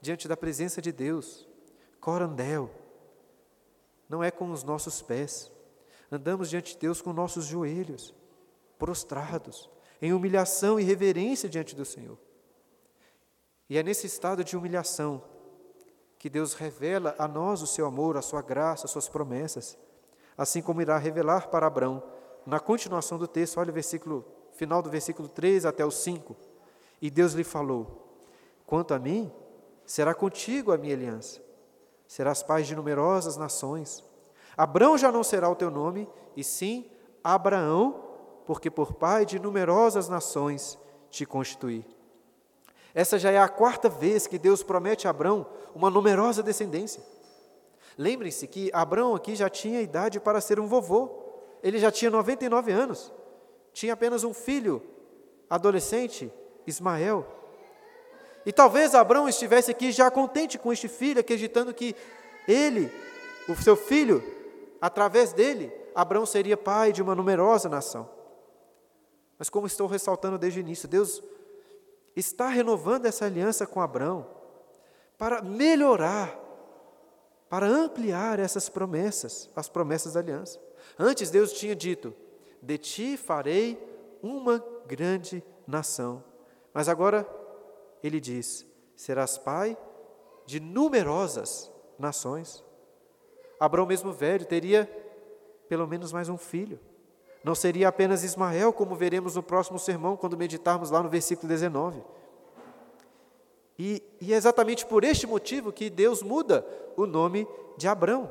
diante 0.00 0.26
da 0.26 0.36
presença 0.36 0.80
de 0.80 0.92
Deus, 0.92 1.48
corandel, 2.00 2.70
não 4.08 4.24
é 4.24 4.30
com 4.30 4.50
os 4.50 4.64
nossos 4.64 5.02
pés, 5.02 5.50
andamos 6.10 6.50
diante 6.50 6.74
de 6.74 6.80
Deus 6.80 7.00
com 7.00 7.12
nossos 7.12 7.44
joelhos, 7.44 8.14
prostrados, 8.78 9.70
em 10.02 10.12
humilhação 10.12 10.80
e 10.80 10.82
reverência 10.82 11.48
diante 11.48 11.76
do 11.76 11.84
Senhor. 11.84 12.18
E 13.68 13.78
é 13.78 13.82
nesse 13.82 14.06
estado 14.06 14.42
de 14.42 14.56
humilhação 14.56 15.22
que 16.18 16.28
Deus 16.28 16.54
revela 16.54 17.14
a 17.18 17.28
nós 17.28 17.62
o 17.62 17.66
seu 17.66 17.86
amor, 17.86 18.16
a 18.16 18.22
sua 18.22 18.42
graça, 18.42 18.86
as 18.86 18.90
suas 18.90 19.08
promessas, 19.08 19.78
assim 20.36 20.60
como 20.60 20.82
irá 20.82 20.98
revelar 20.98 21.48
para 21.48 21.66
Abraão, 21.66 22.02
na 22.44 22.58
continuação 22.58 23.18
do 23.18 23.28
texto, 23.28 23.58
olha 23.58 23.70
o 23.70 23.74
versículo, 23.74 24.24
final 24.52 24.82
do 24.82 24.90
versículo 24.90 25.28
3 25.28 25.66
até 25.66 25.84
o 25.84 25.90
5. 25.90 26.36
E 27.00 27.10
Deus 27.10 27.32
lhe 27.32 27.44
falou: 27.44 28.26
Quanto 28.66 28.92
a 28.92 28.98
mim, 28.98 29.30
será 29.90 30.14
contigo 30.14 30.70
a 30.70 30.78
minha 30.78 30.94
aliança. 30.94 31.42
Serás 32.06 32.44
pai 32.44 32.62
de 32.62 32.76
numerosas 32.76 33.36
nações. 33.36 34.04
Abraão 34.56 34.96
já 34.96 35.10
não 35.10 35.24
será 35.24 35.48
o 35.48 35.56
teu 35.56 35.68
nome, 35.68 36.08
e 36.36 36.44
sim 36.44 36.88
Abraão, 37.24 38.00
porque 38.46 38.70
por 38.70 38.92
pai 38.92 39.26
de 39.26 39.40
numerosas 39.40 40.08
nações 40.08 40.78
te 41.10 41.26
constituí. 41.26 41.84
Essa 42.94 43.18
já 43.18 43.32
é 43.32 43.38
a 43.38 43.48
quarta 43.48 43.88
vez 43.88 44.28
que 44.28 44.38
Deus 44.38 44.62
promete 44.62 45.08
a 45.08 45.10
Abraão 45.10 45.44
uma 45.74 45.90
numerosa 45.90 46.40
descendência. 46.40 47.02
Lembrem-se 47.98 48.46
que 48.46 48.70
Abraão 48.72 49.16
aqui 49.16 49.34
já 49.34 49.48
tinha 49.48 49.82
idade 49.82 50.20
para 50.20 50.40
ser 50.40 50.60
um 50.60 50.68
vovô. 50.68 51.10
Ele 51.64 51.80
já 51.80 51.90
tinha 51.90 52.12
99 52.12 52.70
anos. 52.70 53.12
Tinha 53.72 53.94
apenas 53.94 54.22
um 54.22 54.32
filho, 54.32 54.80
adolescente, 55.48 56.32
Ismael. 56.64 57.39
E 58.50 58.52
talvez 58.52 58.96
Abraão 58.96 59.28
estivesse 59.28 59.70
aqui 59.70 59.92
já 59.92 60.10
contente 60.10 60.58
com 60.58 60.72
este 60.72 60.88
filho, 60.88 61.20
acreditando 61.20 61.72
que 61.72 61.94
ele, 62.48 62.92
o 63.48 63.54
seu 63.54 63.76
filho, 63.76 64.20
através 64.80 65.32
dele, 65.32 65.72
Abraão 65.94 66.26
seria 66.26 66.56
pai 66.56 66.92
de 66.92 67.00
uma 67.00 67.14
numerosa 67.14 67.68
nação. 67.68 68.10
Mas 69.38 69.48
como 69.48 69.68
estou 69.68 69.86
ressaltando 69.86 70.36
desde 70.36 70.58
o 70.58 70.62
início, 70.62 70.88
Deus 70.88 71.22
está 72.16 72.48
renovando 72.48 73.06
essa 73.06 73.24
aliança 73.24 73.68
com 73.68 73.80
Abraão 73.80 74.26
para 75.16 75.40
melhorar 75.42 76.36
para 77.48 77.68
ampliar 77.68 78.40
essas 78.40 78.68
promessas, 78.68 79.48
as 79.54 79.68
promessas 79.68 80.14
da 80.14 80.20
aliança. 80.20 80.60
Antes 80.98 81.30
Deus 81.30 81.52
tinha 81.52 81.76
dito: 81.76 82.12
De 82.60 82.76
ti 82.78 83.16
farei 83.16 83.78
uma 84.20 84.60
grande 84.88 85.40
nação. 85.68 86.24
Mas 86.74 86.88
agora 86.88 87.24
ele 88.02 88.20
diz: 88.20 88.66
Serás 88.96 89.38
pai 89.38 89.76
de 90.46 90.60
numerosas 90.60 91.70
nações. 91.98 92.64
Abraão, 93.58 93.86
mesmo 93.86 94.12
velho, 94.12 94.46
teria 94.46 94.88
pelo 95.68 95.86
menos 95.86 96.12
mais 96.12 96.28
um 96.28 96.36
filho. 96.36 96.80
Não 97.42 97.54
seria 97.54 97.88
apenas 97.88 98.24
Ismael, 98.24 98.72
como 98.72 98.94
veremos 98.94 99.36
no 99.36 99.42
próximo 99.42 99.78
sermão, 99.78 100.16
quando 100.16 100.36
meditarmos 100.36 100.90
lá 100.90 101.02
no 101.02 101.08
versículo 101.08 101.48
19. 101.48 102.02
E, 103.78 104.02
e 104.20 104.34
é 104.34 104.36
exatamente 104.36 104.84
por 104.84 105.04
este 105.04 105.26
motivo 105.26 105.72
que 105.72 105.88
Deus 105.88 106.22
muda 106.22 106.66
o 106.96 107.06
nome 107.06 107.48
de 107.78 107.88
Abrão. 107.88 108.30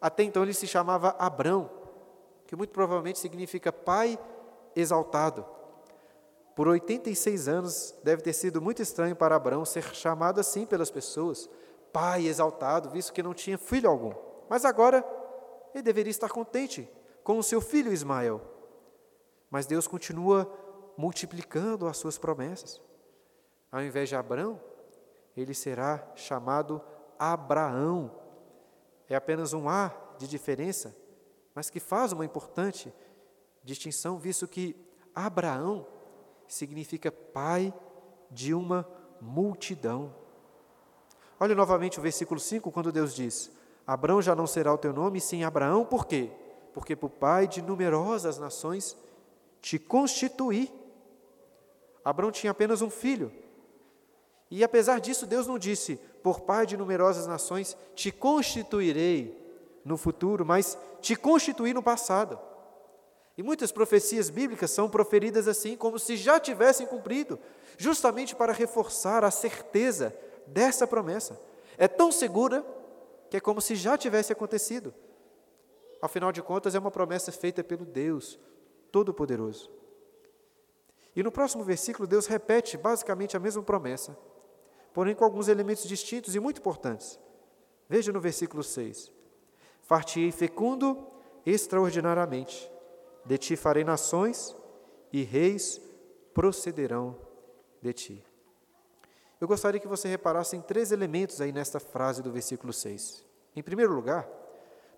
Até 0.00 0.22
então 0.22 0.42
ele 0.42 0.54
se 0.54 0.66
chamava 0.66 1.14
Abrão, 1.18 1.70
que 2.46 2.56
muito 2.56 2.70
provavelmente 2.70 3.18
significa 3.18 3.70
pai 3.70 4.18
exaltado. 4.74 5.44
Por 6.54 6.68
86 6.68 7.48
anos 7.48 7.94
deve 8.02 8.22
ter 8.22 8.32
sido 8.32 8.60
muito 8.60 8.82
estranho 8.82 9.16
para 9.16 9.36
Abrão 9.36 9.64
ser 9.64 9.82
chamado 9.94 10.38
assim 10.40 10.66
pelas 10.66 10.90
pessoas, 10.90 11.48
pai 11.92 12.26
exaltado, 12.26 12.90
visto 12.90 13.12
que 13.12 13.22
não 13.22 13.32
tinha 13.32 13.56
filho 13.56 13.88
algum. 13.88 14.12
Mas 14.48 14.64
agora 14.64 15.04
ele 15.74 15.82
deveria 15.82 16.10
estar 16.10 16.28
contente 16.28 16.88
com 17.24 17.38
o 17.38 17.42
seu 17.42 17.60
filho 17.60 17.92
Ismael. 17.92 18.40
Mas 19.50 19.66
Deus 19.66 19.86
continua 19.86 20.50
multiplicando 20.96 21.86
as 21.86 21.96
suas 21.96 22.18
promessas. 22.18 22.80
Ao 23.70 23.82
invés 23.82 24.08
de 24.08 24.16
Abrão, 24.16 24.60
ele 25.36 25.54
será 25.54 26.06
chamado 26.14 26.82
Abraão. 27.18 28.10
É 29.08 29.14
apenas 29.14 29.52
um 29.52 29.68
A 29.68 29.92
de 30.18 30.26
diferença, 30.26 30.94
mas 31.54 31.70
que 31.70 31.80
faz 31.80 32.12
uma 32.12 32.24
importante 32.24 32.92
distinção, 33.64 34.18
visto 34.18 34.46
que 34.46 34.76
Abraão 35.14 35.86
significa 36.52 37.10
pai 37.10 37.72
de 38.30 38.52
uma 38.52 38.86
multidão. 39.20 40.14
Olha 41.40 41.54
novamente 41.54 41.98
o 41.98 42.02
versículo 42.02 42.38
5, 42.38 42.70
quando 42.70 42.92
Deus 42.92 43.14
diz: 43.14 43.50
Abraão 43.86 44.20
já 44.20 44.34
não 44.34 44.46
será 44.46 44.72
o 44.72 44.78
teu 44.78 44.92
nome, 44.92 45.20
sim 45.20 45.44
Abraão, 45.44 45.84
por 45.84 46.06
quê? 46.06 46.30
Porque 46.74 46.94
por 46.94 47.10
pai 47.10 47.46
de 47.46 47.62
numerosas 47.62 48.38
nações 48.38 48.96
te 49.60 49.78
constituí. 49.78 50.70
Abraão 52.04 52.30
tinha 52.30 52.50
apenas 52.50 52.82
um 52.82 52.90
filho, 52.90 53.32
e 54.50 54.62
apesar 54.62 55.00
disso, 55.00 55.24
Deus 55.24 55.46
não 55.46 55.58
disse: 55.58 55.96
Por 56.22 56.40
pai 56.40 56.66
de 56.66 56.76
numerosas 56.76 57.26
nações 57.26 57.74
te 57.94 58.12
constituirei 58.12 59.40
no 59.82 59.96
futuro, 59.96 60.44
mas 60.44 60.76
te 61.00 61.16
constituí 61.16 61.72
no 61.72 61.82
passado. 61.82 62.38
E 63.36 63.42
muitas 63.42 63.72
profecias 63.72 64.28
bíblicas 64.28 64.70
são 64.70 64.88
proferidas 64.88 65.48
assim, 65.48 65.76
como 65.76 65.98
se 65.98 66.16
já 66.16 66.38
tivessem 66.38 66.86
cumprido, 66.86 67.38
justamente 67.78 68.36
para 68.36 68.52
reforçar 68.52 69.24
a 69.24 69.30
certeza 69.30 70.14
dessa 70.46 70.86
promessa. 70.86 71.40
É 71.78 71.88
tão 71.88 72.12
segura 72.12 72.64
que 73.30 73.36
é 73.36 73.40
como 73.40 73.60
se 73.60 73.74
já 73.74 73.96
tivesse 73.96 74.32
acontecido. 74.32 74.94
Afinal 76.00 76.32
de 76.32 76.42
contas, 76.42 76.74
é 76.74 76.78
uma 76.78 76.90
promessa 76.90 77.32
feita 77.32 77.64
pelo 77.64 77.84
Deus 77.84 78.38
Todo-Poderoso. 78.90 79.70
E 81.14 81.22
no 81.22 81.32
próximo 81.32 81.64
versículo, 81.64 82.06
Deus 82.06 82.26
repete 82.26 82.76
basicamente 82.76 83.36
a 83.36 83.40
mesma 83.40 83.62
promessa 83.62 84.16
porém 84.92 85.14
com 85.14 85.24
alguns 85.24 85.48
elementos 85.48 85.84
distintos 85.84 86.34
e 86.34 86.40
muito 86.40 86.58
importantes. 86.58 87.18
Veja 87.88 88.12
no 88.12 88.20
versículo 88.20 88.62
6: 88.62 89.10
Fartiei 89.82 90.30
fecundo 90.30 91.06
extraordinariamente, 91.44 92.70
de 93.24 93.38
ti 93.38 93.56
farei 93.56 93.84
nações, 93.84 94.56
e 95.12 95.22
reis 95.22 95.80
procederão 96.32 97.16
de 97.80 97.92
ti. 97.92 98.24
Eu 99.40 99.46
gostaria 99.46 99.80
que 99.80 99.88
você 99.88 100.08
reparasse 100.08 100.56
em 100.56 100.60
três 100.60 100.92
elementos 100.92 101.40
aí 101.40 101.52
nesta 101.52 101.78
frase 101.78 102.22
do 102.22 102.32
versículo 102.32 102.72
6. 102.72 103.24
Em 103.54 103.62
primeiro 103.62 103.92
lugar, 103.92 104.26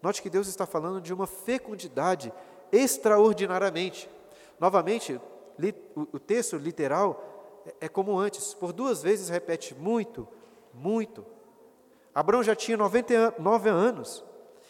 note 0.03 0.23
que 0.23 0.31
Deus 0.31 0.47
está 0.47 0.67
falando 0.67 1.01
de 1.01 1.13
uma 1.13 1.27
fecundidade 1.27 2.33
extraordinariamente. 2.71 4.09
Novamente, 4.61 5.21
o 5.97 6.19
texto 6.19 6.57
literal 6.57 7.65
é 7.81 7.89
como 7.89 8.19
antes, 8.19 8.55
por 8.55 8.73
duas 8.73 9.03
vezes 9.03 9.29
repete 9.29 9.75
muito, 9.75 10.29
muito. 10.73 11.25
Abraão 12.15 12.43
já 12.43 12.55
tinha 12.55 12.77
99 12.77 13.69
anos, 13.69 14.23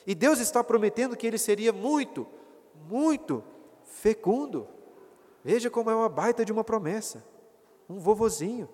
e 0.06 0.14
Deus 0.14 0.38
está 0.38 0.62
prometendo 0.62 1.16
que 1.16 1.26
ele 1.26 1.38
seria 1.38 1.72
muito, 1.72 2.26
muito 2.88 3.42
fecundo. 3.84 4.68
Veja 5.42 5.70
como 5.70 5.90
é 5.90 5.94
uma 5.94 6.08
baita 6.08 6.44
de 6.44 6.52
uma 6.52 6.64
promessa, 6.64 7.24
um 7.88 7.98
vovozinho. 7.98 8.68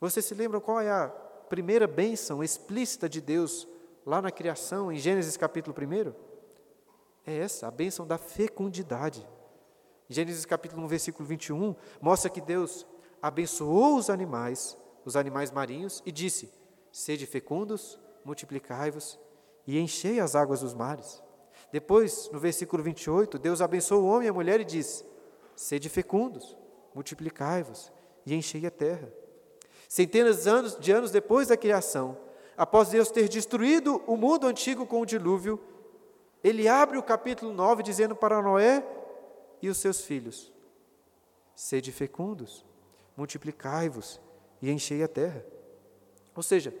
Você 0.00 0.20
se 0.20 0.34
lembra 0.34 0.60
qual 0.60 0.80
é 0.80 0.90
a 0.90 1.08
primeira 1.48 1.86
bênção 1.86 2.42
explícita 2.42 3.08
de 3.08 3.20
Deus 3.20 3.68
lá 4.04 4.20
na 4.20 4.30
criação, 4.30 4.90
em 4.90 4.96
Gênesis 4.96 5.36
capítulo 5.36 5.76
1? 5.76 6.14
É 7.24 7.36
essa, 7.36 7.68
a 7.68 7.70
bênção 7.70 8.06
da 8.06 8.18
fecundidade. 8.18 9.26
Gênesis 10.08 10.44
capítulo 10.44 10.82
1, 10.82 10.88
versículo 10.88 11.28
21, 11.28 11.76
mostra 12.00 12.28
que 12.28 12.40
Deus 12.40 12.86
abençoou 13.20 13.96
os 13.96 14.10
animais, 14.10 14.76
os 15.04 15.14
animais 15.14 15.50
marinhos, 15.50 16.02
e 16.04 16.10
disse: 16.10 16.52
Sede 16.90 17.26
fecundos, 17.26 17.98
multiplicai-vos 18.24 19.18
e 19.66 19.78
enchei 19.78 20.20
as 20.20 20.34
águas 20.34 20.60
dos 20.60 20.74
mares. 20.74 21.22
Depois, 21.72 22.28
no 22.30 22.38
versículo 22.38 22.82
28, 22.82 23.38
Deus 23.38 23.62
abençoou 23.62 24.02
o 24.02 24.06
homem 24.06 24.26
e 24.26 24.28
a 24.28 24.32
mulher 24.32 24.60
e 24.60 24.64
diz: 24.64 25.02
Sede 25.56 25.88
fecundos, 25.88 26.54
multiplicai-vos 26.94 27.90
e 28.26 28.34
enchei 28.34 28.66
a 28.66 28.70
terra. 28.70 29.10
Centenas 29.88 30.42
de 30.42 30.50
anos, 30.50 30.78
de 30.78 30.92
anos 30.92 31.10
depois 31.10 31.48
da 31.48 31.56
criação, 31.56 32.18
após 32.56 32.90
Deus 32.90 33.10
ter 33.10 33.26
destruído 33.26 34.02
o 34.06 34.16
mundo 34.18 34.46
antigo 34.46 34.86
com 34.86 35.00
o 35.00 35.06
dilúvio, 35.06 35.58
ele 36.44 36.68
abre 36.68 36.98
o 36.98 37.02
capítulo 37.02 37.52
9 37.54 37.82
dizendo 37.82 38.14
para 38.14 38.42
Noé 38.42 38.84
e 39.62 39.68
os 39.68 39.78
seus 39.78 40.02
filhos. 40.02 40.52
Sede 41.54 41.90
fecundos, 41.90 42.66
multiplicai-vos 43.16 44.20
e 44.60 44.70
enchei 44.70 45.02
a 45.02 45.08
terra. 45.08 45.44
Ou 46.34 46.42
seja, 46.42 46.74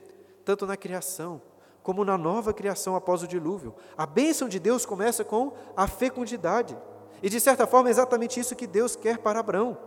tanto 0.44 0.66
na 0.66 0.76
criação 0.76 1.40
como 1.82 2.04
na 2.04 2.16
nova 2.16 2.52
criação 2.52 2.94
após 2.94 3.22
o 3.22 3.28
dilúvio, 3.28 3.74
a 3.96 4.06
bênção 4.06 4.48
de 4.48 4.58
Deus 4.58 4.86
começa 4.86 5.24
com 5.24 5.52
a 5.76 5.86
fecundidade. 5.88 6.76
E 7.22 7.28
de 7.28 7.40
certa 7.40 7.66
forma 7.66 7.88
é 7.88 7.92
exatamente 7.92 8.38
isso 8.38 8.56
que 8.56 8.66
Deus 8.66 8.96
quer 8.96 9.18
para 9.18 9.40
Abraão, 9.40 9.78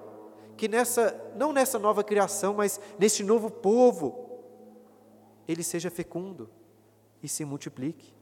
que 0.58 0.68
nessa 0.68 1.34
não 1.36 1.52
nessa 1.52 1.80
nova 1.80 2.04
criação, 2.04 2.54
mas 2.54 2.80
neste 3.00 3.24
novo 3.24 3.50
povo, 3.50 4.42
ele 5.48 5.64
seja 5.64 5.90
fecundo 5.90 6.50
e 7.22 7.28
se 7.28 7.46
multiplique. 7.46 8.14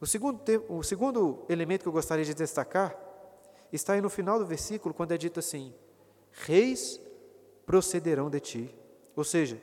O 0.00 0.06
segundo, 0.06 0.40
o 0.68 0.82
segundo 0.82 1.44
elemento 1.48 1.82
que 1.82 1.88
eu 1.88 1.92
gostaria 1.92 2.24
de 2.24 2.34
destacar 2.34 2.96
está 3.72 3.94
aí 3.94 4.00
no 4.00 4.08
final 4.08 4.38
do 4.38 4.46
versículo, 4.46 4.94
quando 4.94 5.12
é 5.12 5.18
dito 5.18 5.40
assim: 5.40 5.74
Reis 6.30 7.00
procederão 7.66 8.30
de 8.30 8.40
ti. 8.40 8.74
Ou 9.16 9.24
seja, 9.24 9.60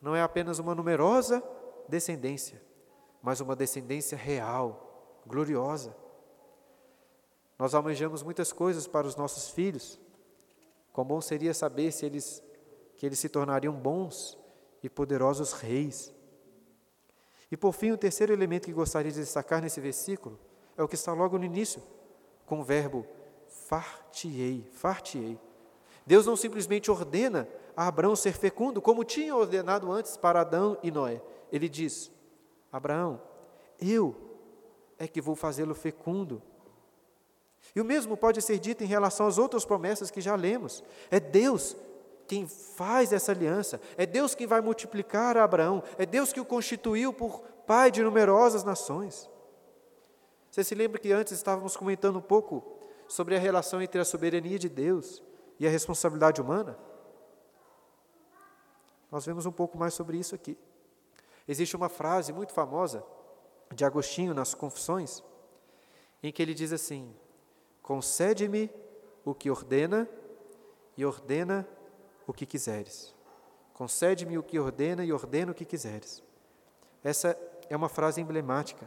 não 0.00 0.16
é 0.16 0.22
apenas 0.22 0.58
uma 0.58 0.74
numerosa 0.74 1.42
descendência, 1.88 2.60
mas 3.22 3.40
uma 3.40 3.54
descendência 3.54 4.16
real, 4.16 5.22
gloriosa. 5.26 5.94
Nós 7.58 7.74
almejamos 7.74 8.22
muitas 8.22 8.52
coisas 8.52 8.86
para 8.86 9.06
os 9.06 9.16
nossos 9.16 9.50
filhos. 9.50 10.00
Quão 10.92 11.06
bom 11.06 11.20
seria 11.20 11.52
saber 11.52 11.92
se 11.92 12.06
eles 12.06 12.42
que 12.96 13.06
eles 13.06 13.18
se 13.18 13.30
tornariam 13.30 13.72
bons 13.72 14.38
e 14.82 14.88
poderosos 14.90 15.52
reis. 15.52 16.12
E 17.50 17.56
por 17.56 17.72
fim, 17.72 17.92
o 17.92 17.96
terceiro 17.96 18.30
elemento 18.30 18.66
que 18.66 18.74
gostaria 18.74 19.10
de 19.10 19.20
destacar 19.20 19.62
nesse 19.62 19.80
versículo 19.80 20.38
é 20.76 20.82
o 20.82 20.88
que 20.88 20.96
está 20.96 21.14
logo 21.14 21.38
no 21.38 21.44
início, 21.46 21.82
com 22.44 22.60
o 22.60 22.62
verbo 22.62 23.06
fartiei, 23.48 24.68
fartiei. 24.74 25.38
Deus 26.06 26.26
não 26.26 26.36
simplesmente 26.36 26.90
ordena 26.90 27.48
a 27.80 27.86
Abraão 27.86 28.14
ser 28.14 28.34
fecundo, 28.34 28.82
como 28.82 29.02
tinha 29.02 29.34
ordenado 29.34 29.90
antes 29.90 30.14
para 30.14 30.42
Adão 30.42 30.76
e 30.82 30.90
Noé. 30.90 31.22
Ele 31.50 31.66
diz: 31.66 32.12
Abraão, 32.70 33.18
eu 33.80 34.14
é 34.98 35.08
que 35.08 35.18
vou 35.18 35.34
fazê-lo 35.34 35.74
fecundo. 35.74 36.42
E 37.74 37.80
o 37.80 37.84
mesmo 37.84 38.18
pode 38.18 38.42
ser 38.42 38.58
dito 38.58 38.84
em 38.84 38.86
relação 38.86 39.26
às 39.26 39.38
outras 39.38 39.64
promessas 39.64 40.10
que 40.10 40.20
já 40.20 40.36
lemos. 40.36 40.84
É 41.10 41.18
Deus 41.18 41.74
quem 42.28 42.46
faz 42.46 43.14
essa 43.14 43.32
aliança, 43.32 43.80
é 43.96 44.04
Deus 44.04 44.34
quem 44.34 44.46
vai 44.46 44.60
multiplicar 44.60 45.38
a 45.38 45.44
Abraão, 45.44 45.82
é 45.96 46.04
Deus 46.04 46.34
que 46.34 46.40
o 46.40 46.44
constituiu 46.44 47.14
por 47.14 47.40
pai 47.66 47.90
de 47.90 48.02
numerosas 48.02 48.62
nações. 48.62 49.26
Você 50.50 50.62
se 50.62 50.74
lembra 50.74 51.00
que 51.00 51.12
antes 51.12 51.32
estávamos 51.32 51.78
comentando 51.78 52.18
um 52.18 52.22
pouco 52.22 52.62
sobre 53.08 53.36
a 53.36 53.38
relação 53.38 53.80
entre 53.80 54.02
a 54.02 54.04
soberania 54.04 54.58
de 54.58 54.68
Deus 54.68 55.22
e 55.58 55.66
a 55.66 55.70
responsabilidade 55.70 56.42
humana? 56.42 56.76
Nós 59.10 59.26
vemos 59.26 59.46
um 59.46 59.52
pouco 59.52 59.76
mais 59.76 59.94
sobre 59.94 60.16
isso 60.18 60.34
aqui. 60.34 60.56
Existe 61.48 61.74
uma 61.74 61.88
frase 61.88 62.32
muito 62.32 62.52
famosa 62.52 63.04
de 63.74 63.84
Agostinho 63.84 64.32
nas 64.32 64.54
Confissões, 64.54 65.22
em 66.22 66.32
que 66.32 66.40
ele 66.40 66.54
diz 66.54 66.72
assim: 66.72 67.14
Concede-me 67.82 68.70
o 69.24 69.34
que 69.34 69.50
ordena 69.50 70.08
e 70.96 71.04
ordena 71.04 71.66
o 72.26 72.32
que 72.32 72.46
quiseres. 72.46 73.14
Concede-me 73.74 74.38
o 74.38 74.42
que 74.42 74.58
ordena 74.58 75.04
e 75.04 75.12
ordena 75.12 75.52
o 75.52 75.54
que 75.54 75.64
quiseres. 75.64 76.22
Essa 77.02 77.36
é 77.68 77.76
uma 77.76 77.88
frase 77.88 78.20
emblemática 78.20 78.86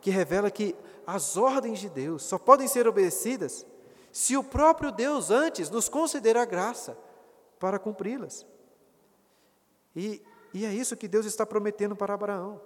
que 0.00 0.10
revela 0.10 0.50
que 0.50 0.74
as 1.06 1.36
ordens 1.36 1.78
de 1.78 1.88
Deus 1.88 2.22
só 2.22 2.38
podem 2.38 2.68
ser 2.68 2.86
obedecidas 2.86 3.66
se 4.12 4.36
o 4.36 4.44
próprio 4.44 4.90
Deus 4.90 5.30
antes 5.30 5.70
nos 5.70 5.88
conceder 5.88 6.36
a 6.36 6.44
graça 6.44 6.98
para 7.58 7.78
cumpri-las. 7.78 8.46
E, 9.94 10.22
e 10.54 10.64
é 10.64 10.72
isso 10.72 10.96
que 10.96 11.08
Deus 11.08 11.26
está 11.26 11.44
prometendo 11.44 11.96
para 11.96 12.14
Abraão. 12.14 12.60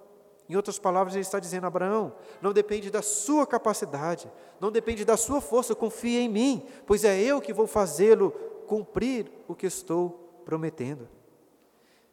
Em 0.49 0.57
outras 0.57 0.79
palavras, 0.79 1.15
ele 1.15 1.23
está 1.23 1.39
dizendo: 1.39 1.67
Abraão, 1.67 2.15
não 2.41 2.53
depende 2.53 2.91
da 2.91 3.03
sua 3.03 3.47
capacidade, 3.47 4.31
não 4.61 4.71
depende 4.71 5.05
da 5.05 5.17
sua 5.17 5.41
força, 5.41 5.75
confia 5.75 6.21
em 6.21 6.29
mim, 6.29 6.67
pois 6.87 7.05
é 7.05 7.21
eu 7.21 7.41
que 7.41 7.53
vou 7.53 7.67
fazê-lo 7.67 8.31
cumprir 8.67 9.31
o 9.49 9.55
que 9.55 9.67
estou 9.67 10.43
prometendo. 10.45 11.09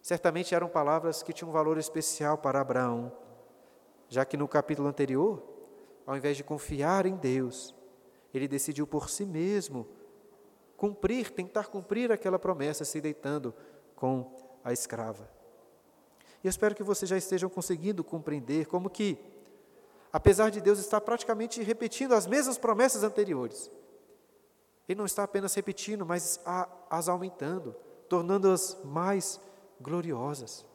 Certamente 0.02 0.56
eram 0.56 0.70
palavras 0.70 1.22
que 1.22 1.34
tinham 1.34 1.50
um 1.50 1.54
valor 1.54 1.78
especial 1.78 2.38
para 2.38 2.62
Abraão, 2.62 3.12
já 4.08 4.24
que 4.24 4.38
no 4.38 4.48
capítulo 4.48 4.88
anterior, 4.88 5.44
ao 6.06 6.16
invés 6.16 6.38
de 6.38 6.44
confiar 6.44 7.06
em 7.06 7.16
Deus, 7.16 7.76
ele 8.34 8.48
decidiu 8.48 8.88
por 8.88 9.10
si 9.10 9.26
mesmo 9.26 9.88
cumprir, 10.78 11.32
tentar 11.32 11.68
cumprir 11.68 12.12
aquela 12.12 12.40
promessa, 12.40 12.86
se 12.86 13.02
deitando 13.02 13.54
com 13.96 14.49
a 14.70 14.74
escrava. 14.74 15.30
E 16.44 16.48
eu 16.48 16.50
espero 16.50 16.76
que 16.76 16.84
vocês 16.84 17.10
já 17.10 17.18
estejam 17.18 17.50
conseguindo 17.50 18.04
compreender 18.04 18.66
como 18.68 18.90
que, 18.90 19.18
apesar 20.12 20.50
de 20.50 20.62
Deus 20.62 20.80
estar 20.80 21.02
praticamente 21.02 21.62
repetindo 21.62 22.14
as 22.14 22.26
mesmas 22.26 22.58
promessas 22.58 23.04
anteriores, 23.04 23.70
Ele 24.88 24.98
não 24.98 25.06
está 25.06 25.24
apenas 25.24 25.54
repetindo, 25.54 26.06
mas 26.06 26.40
as 26.90 27.10
aumentando, 27.10 27.76
tornando-as 28.08 28.78
mais 28.84 29.40
gloriosas. 29.80 30.66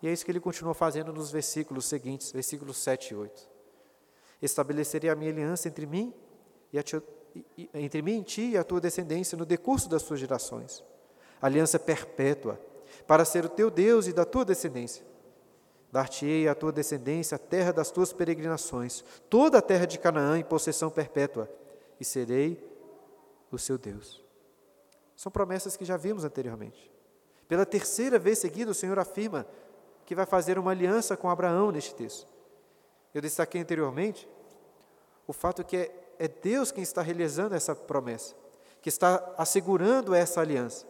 E 0.00 0.08
é 0.08 0.12
isso 0.12 0.24
que 0.24 0.30
ele 0.30 0.40
continua 0.40 0.74
fazendo 0.74 1.12
nos 1.12 1.30
versículos 1.30 1.84
seguintes, 1.84 2.30
versículos 2.30 2.76
7 2.78 3.12
e 3.12 3.16
8. 3.16 3.48
Estabelecerei 4.40 5.10
a 5.10 5.16
minha 5.16 5.32
aliança 5.32 5.68
entre 5.68 5.86
mim 5.86 6.14
e, 6.72 6.80
ti, 6.82 7.02
entre 7.74 8.00
mim 8.00 8.20
e 8.20 8.24
ti 8.24 8.50
e 8.50 8.56
a 8.56 8.62
tua 8.62 8.80
descendência 8.80 9.36
no 9.36 9.44
decurso 9.44 9.88
das 9.88 10.02
suas 10.02 10.20
gerações. 10.20 10.84
Aliança 11.40 11.78
perpétua, 11.78 12.60
para 13.06 13.24
ser 13.24 13.44
o 13.44 13.48
teu 13.48 13.70
Deus 13.70 14.06
e 14.06 14.12
da 14.12 14.24
tua 14.24 14.44
descendência. 14.44 15.04
Dar-te-ei 15.90 16.48
à 16.48 16.54
tua 16.54 16.70
descendência 16.70 17.36
a 17.36 17.38
terra 17.38 17.72
das 17.72 17.90
tuas 17.90 18.12
peregrinações, 18.12 19.02
toda 19.30 19.58
a 19.58 19.62
terra 19.62 19.86
de 19.86 19.98
Canaã 19.98 20.38
em 20.38 20.44
possessão 20.44 20.90
perpétua, 20.90 21.50
e 21.98 22.04
serei 22.04 22.62
o 23.50 23.58
seu 23.58 23.78
Deus. 23.78 24.22
São 25.16 25.32
promessas 25.32 25.76
que 25.76 25.84
já 25.84 25.96
vimos 25.96 26.24
anteriormente. 26.24 26.92
Pela 27.48 27.64
terceira 27.64 28.18
vez 28.18 28.38
seguida, 28.38 28.70
o 28.70 28.74
Senhor 28.74 28.98
afirma 28.98 29.46
que 30.04 30.14
vai 30.14 30.26
fazer 30.26 30.58
uma 30.58 30.70
aliança 30.70 31.16
com 31.16 31.30
Abraão 31.30 31.70
neste 31.70 31.94
texto. 31.94 32.26
Eu 33.14 33.22
destaquei 33.22 33.60
anteriormente 33.60 34.28
o 35.26 35.32
fato 35.32 35.64
que 35.64 35.76
é, 35.76 35.90
é 36.18 36.28
Deus 36.28 36.70
quem 36.70 36.82
está 36.82 37.02
realizando 37.02 37.54
essa 37.54 37.74
promessa, 37.74 38.34
que 38.80 38.88
está 38.88 39.34
assegurando 39.36 40.14
essa 40.14 40.40
aliança. 40.40 40.86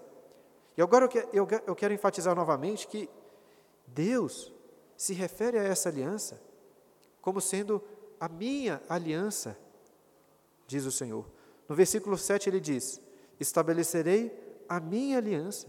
E 0.79 0.81
agora 0.81 1.09
eu, 1.33 1.75
quero 1.75 1.93
enfatizar 1.93 2.37
novamente 2.37 2.87
que 2.87 3.11
Deus 3.85 4.55
se 4.97 5.13
refere 5.13 5.59
a 5.59 5.65
essa 5.65 5.89
aliança 5.89 6.41
como 7.21 7.41
sendo 7.41 7.83
a 8.21 8.29
minha 8.29 8.81
aliança, 8.89 9.59
diz 10.69 10.85
o 10.87 10.93
Senhor. 10.93 11.27
No 11.69 11.75
versículo 11.75 12.17
7 12.17 12.49
ele 12.49 12.61
diz: 12.61 13.01
Estabelecerei 13.41 14.33
a 14.69 14.79
minha 14.79 15.19
aliança. 15.19 15.67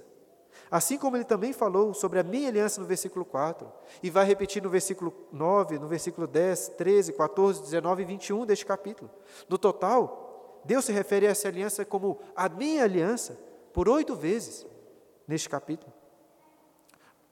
Assim 0.70 0.96
como 0.96 1.18
ele 1.18 1.26
também 1.26 1.54
falou 1.54 1.92
sobre 1.96 2.20
a 2.20 2.24
minha 2.24 2.50
aliança 2.50 2.80
no 2.80 2.86
versículo 2.86 3.26
4, 3.26 3.68
e 4.04 4.12
vai 4.12 4.26
repetir 4.26 4.62
no 4.62 4.70
versículo 4.70 5.12
9, 5.32 5.80
no 5.80 5.88
versículo 5.88 6.28
10, 6.28 6.70
13, 6.78 7.14
14, 7.14 7.64
19 7.64 8.04
e 8.04 8.06
21 8.06 8.46
deste 8.46 8.64
capítulo. 8.64 9.10
No 9.50 9.58
total, 9.58 10.62
Deus 10.64 10.86
se 10.86 10.92
refere 10.92 11.26
a 11.26 11.32
essa 11.32 11.48
aliança 11.48 11.84
como 11.84 12.20
a 12.36 12.48
minha 12.48 12.84
aliança 12.84 13.40
por 13.74 13.90
oito 13.90 14.16
vezes 14.16 14.68
neste 15.30 15.48
capítulo. 15.48 15.94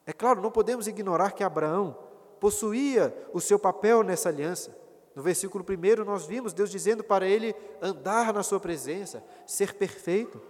É 0.06 0.12
claro, 0.12 0.40
não 0.40 0.52
podemos 0.52 0.86
ignorar 0.86 1.32
que 1.32 1.42
Abraão 1.42 1.98
possuía 2.38 3.12
o 3.32 3.40
seu 3.40 3.58
papel 3.58 4.04
nessa 4.04 4.28
aliança. 4.28 4.74
No 5.16 5.22
versículo 5.22 5.64
1 5.68 6.04
nós 6.04 6.24
vimos 6.24 6.52
Deus 6.52 6.70
dizendo 6.70 7.02
para 7.02 7.26
ele 7.26 7.56
andar 7.82 8.32
na 8.32 8.44
sua 8.44 8.60
presença, 8.60 9.22
ser 9.44 9.74
perfeito. 9.74 10.40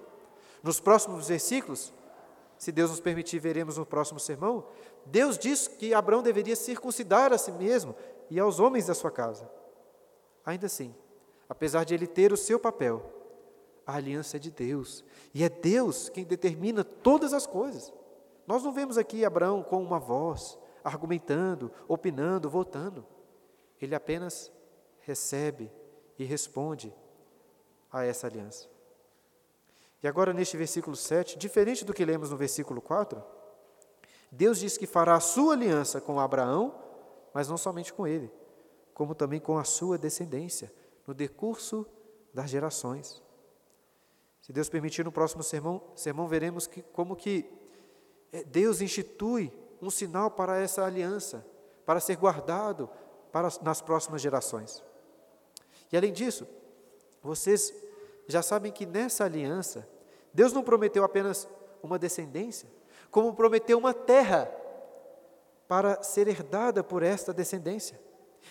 Nos 0.62 0.78
próximos 0.78 1.28
versículos, 1.28 1.90
se 2.58 2.70
Deus 2.70 2.90
nos 2.90 3.00
permitir, 3.00 3.38
veremos 3.38 3.78
no 3.78 3.86
próximo 3.86 4.20
sermão, 4.20 4.66
Deus 5.06 5.38
diz 5.38 5.66
que 5.66 5.94
Abraão 5.94 6.22
deveria 6.22 6.54
circuncidar 6.54 7.32
a 7.32 7.38
si 7.38 7.50
mesmo 7.50 7.96
e 8.28 8.38
aos 8.38 8.60
homens 8.60 8.88
da 8.88 8.94
sua 8.94 9.10
casa. 9.10 9.50
Ainda 10.44 10.66
assim, 10.66 10.94
apesar 11.48 11.84
de 11.84 11.94
ele 11.94 12.06
ter 12.06 12.30
o 12.30 12.36
seu 12.36 12.60
papel, 12.60 13.17
a 13.88 13.94
aliança 13.94 14.36
é 14.36 14.38
de 14.38 14.50
Deus, 14.50 15.02
e 15.32 15.42
é 15.42 15.48
Deus 15.48 16.10
quem 16.10 16.22
determina 16.22 16.84
todas 16.84 17.32
as 17.32 17.46
coisas. 17.46 17.90
Nós 18.46 18.62
não 18.62 18.70
vemos 18.70 18.98
aqui 18.98 19.24
Abraão 19.24 19.62
com 19.62 19.82
uma 19.82 19.98
voz, 19.98 20.58
argumentando, 20.84 21.72
opinando, 21.88 22.50
votando. 22.50 23.06
Ele 23.80 23.94
apenas 23.94 24.52
recebe 25.00 25.72
e 26.18 26.24
responde 26.24 26.94
a 27.90 28.04
essa 28.04 28.26
aliança. 28.26 28.68
E 30.02 30.06
agora, 30.06 30.34
neste 30.34 30.58
versículo 30.58 30.94
7, 30.94 31.38
diferente 31.38 31.82
do 31.82 31.94
que 31.94 32.04
lemos 32.04 32.30
no 32.30 32.36
versículo 32.36 32.82
4, 32.82 33.24
Deus 34.30 34.58
diz 34.58 34.76
que 34.76 34.86
fará 34.86 35.14
a 35.14 35.20
sua 35.20 35.54
aliança 35.54 35.98
com 35.98 36.20
Abraão, 36.20 36.74
mas 37.32 37.48
não 37.48 37.56
somente 37.56 37.94
com 37.94 38.06
ele, 38.06 38.30
como 38.92 39.14
também 39.14 39.40
com 39.40 39.56
a 39.56 39.64
sua 39.64 39.96
descendência, 39.96 40.70
no 41.06 41.14
decurso 41.14 41.86
das 42.34 42.50
gerações. 42.50 43.26
Se 44.48 44.52
Deus 44.54 44.70
permitir, 44.70 45.04
no 45.04 45.12
próximo 45.12 45.42
sermão, 45.42 45.82
sermão 45.94 46.26
veremos 46.26 46.66
que, 46.66 46.80
como 46.80 47.14
que 47.14 47.44
eh, 48.32 48.42
Deus 48.44 48.80
institui 48.80 49.52
um 49.80 49.90
sinal 49.90 50.30
para 50.30 50.58
essa 50.58 50.86
aliança, 50.86 51.46
para 51.84 52.00
ser 52.00 52.16
guardado 52.16 52.88
para, 53.30 53.50
nas 53.60 53.82
próximas 53.82 54.22
gerações. 54.22 54.82
E 55.92 55.98
além 55.98 56.14
disso, 56.14 56.48
vocês 57.22 57.74
já 58.26 58.40
sabem 58.40 58.72
que 58.72 58.86
nessa 58.86 59.22
aliança, 59.22 59.86
Deus 60.32 60.54
não 60.54 60.62
prometeu 60.62 61.04
apenas 61.04 61.46
uma 61.82 61.98
descendência, 61.98 62.70
como 63.10 63.34
prometeu 63.34 63.76
uma 63.76 63.92
terra 63.92 64.50
para 65.68 66.02
ser 66.02 66.26
herdada 66.26 66.82
por 66.82 67.02
esta 67.02 67.34
descendência. 67.34 68.00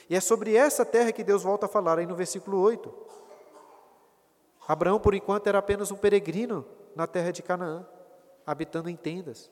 E 0.08 0.16
é 0.16 0.20
sobre 0.20 0.56
essa 0.56 0.86
terra 0.86 1.12
que 1.12 1.24
Deus 1.24 1.42
volta 1.42 1.66
a 1.66 1.70
falar 1.70 1.98
aí 1.98 2.06
no 2.06 2.16
versículo 2.16 2.60
8. 2.60 3.08
Abraão, 4.68 5.00
por 5.00 5.14
enquanto, 5.14 5.48
era 5.48 5.60
apenas 5.60 5.92
um 5.92 5.96
peregrino 5.96 6.66
na 6.96 7.08
terra 7.08 7.32
de 7.32 7.42
Canaã, 7.42 7.88
habitando 8.46 8.90
em 8.90 8.96
tendas. 8.96 9.50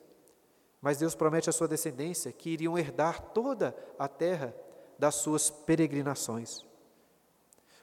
Mas 0.80 0.98
Deus 0.98 1.14
promete 1.14 1.48
à 1.48 1.52
sua 1.52 1.66
descendência 1.66 2.30
que 2.32 2.50
iriam 2.50 2.76
herdar 2.76 3.20
toda 3.32 3.74
a 3.98 4.06
terra 4.06 4.54
das 4.98 5.14
suas 5.14 5.48
peregrinações. 5.48 6.64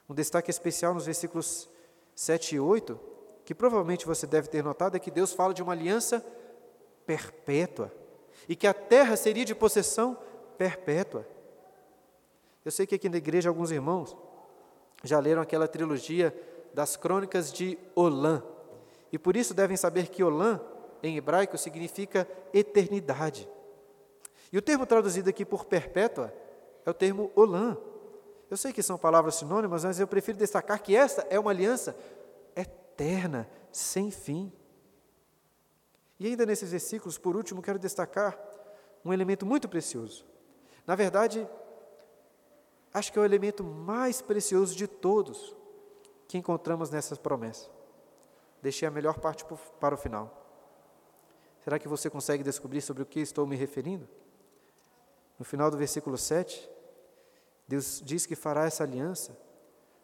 Um 0.08 0.14
destaque 0.14 0.50
especial 0.50 0.94
nos 0.94 1.06
versículos 1.06 1.68
7 2.14 2.56
e 2.56 2.60
8, 2.60 3.00
que 3.44 3.54
provavelmente 3.54 4.06
você 4.06 4.26
deve 4.26 4.48
ter 4.48 4.62
notado, 4.62 4.96
é 4.96 5.00
que 5.00 5.10
Deus 5.10 5.32
fala 5.32 5.52
de 5.52 5.62
uma 5.62 5.72
aliança 5.72 6.24
perpétua 7.04 7.92
e 8.48 8.54
que 8.54 8.66
a 8.66 8.74
terra 8.74 9.16
seria 9.16 9.44
de 9.44 9.54
possessão 9.54 10.16
perpétua. 10.56 11.26
Eu 12.64 12.70
sei 12.70 12.86
que 12.86 12.94
aqui 12.94 13.08
na 13.08 13.16
igreja 13.16 13.48
alguns 13.48 13.70
irmãos 13.70 14.16
já 15.02 15.18
leram 15.18 15.42
aquela 15.42 15.68
trilogia 15.68 16.34
das 16.74 16.96
crônicas 16.96 17.52
de 17.52 17.78
Olã, 17.94 18.42
e 19.12 19.18
por 19.18 19.36
isso 19.36 19.54
devem 19.54 19.76
saber 19.76 20.08
que 20.08 20.24
Olã, 20.24 20.60
em 21.02 21.16
hebraico, 21.16 21.56
significa 21.56 22.28
eternidade. 22.52 23.48
E 24.52 24.58
o 24.58 24.62
termo 24.62 24.84
traduzido 24.84 25.30
aqui 25.30 25.44
por 25.44 25.64
perpétua 25.64 26.34
é 26.84 26.90
o 26.90 26.94
termo 26.94 27.30
Olã, 27.34 27.78
eu 28.50 28.56
sei 28.56 28.72
que 28.72 28.82
são 28.82 28.98
palavras 28.98 29.36
sinônimas, 29.36 29.84
mas 29.84 29.98
eu 29.98 30.06
prefiro 30.06 30.36
destacar 30.36 30.80
que 30.82 30.94
esta 30.94 31.26
é 31.30 31.38
uma 31.38 31.50
aliança 31.50 31.96
eterna, 32.54 33.48
sem 33.72 34.10
fim. 34.10 34.52
E 36.20 36.26
ainda 36.26 36.46
nesses 36.46 36.70
versículos, 36.70 37.18
por 37.18 37.36
último, 37.36 37.62
quero 37.62 37.78
destacar 37.78 38.38
um 39.04 39.12
elemento 39.12 39.44
muito 39.44 39.68
precioso. 39.68 40.24
Na 40.86 40.94
verdade, 40.94 41.48
acho 42.92 43.12
que 43.12 43.18
é 43.18 43.22
o 43.22 43.24
elemento 43.24 43.64
mais 43.64 44.20
precioso 44.22 44.76
de 44.76 44.86
todos 44.86 45.56
que 46.28 46.38
encontramos 46.38 46.90
nessas 46.90 47.18
promessas. 47.18 47.70
Deixei 48.62 48.88
a 48.88 48.90
melhor 48.90 49.18
parte 49.18 49.44
para 49.80 49.94
o 49.94 49.98
final. 49.98 50.42
Será 51.62 51.78
que 51.78 51.88
você 51.88 52.10
consegue 52.10 52.42
descobrir 52.42 52.80
sobre 52.80 53.02
o 53.02 53.06
que 53.06 53.20
estou 53.20 53.46
me 53.46 53.56
referindo? 53.56 54.08
No 55.38 55.44
final 55.44 55.70
do 55.70 55.76
versículo 55.76 56.16
7, 56.16 56.70
Deus 57.66 58.02
diz 58.04 58.26
que 58.26 58.36
fará 58.36 58.66
essa 58.66 58.84
aliança 58.84 59.36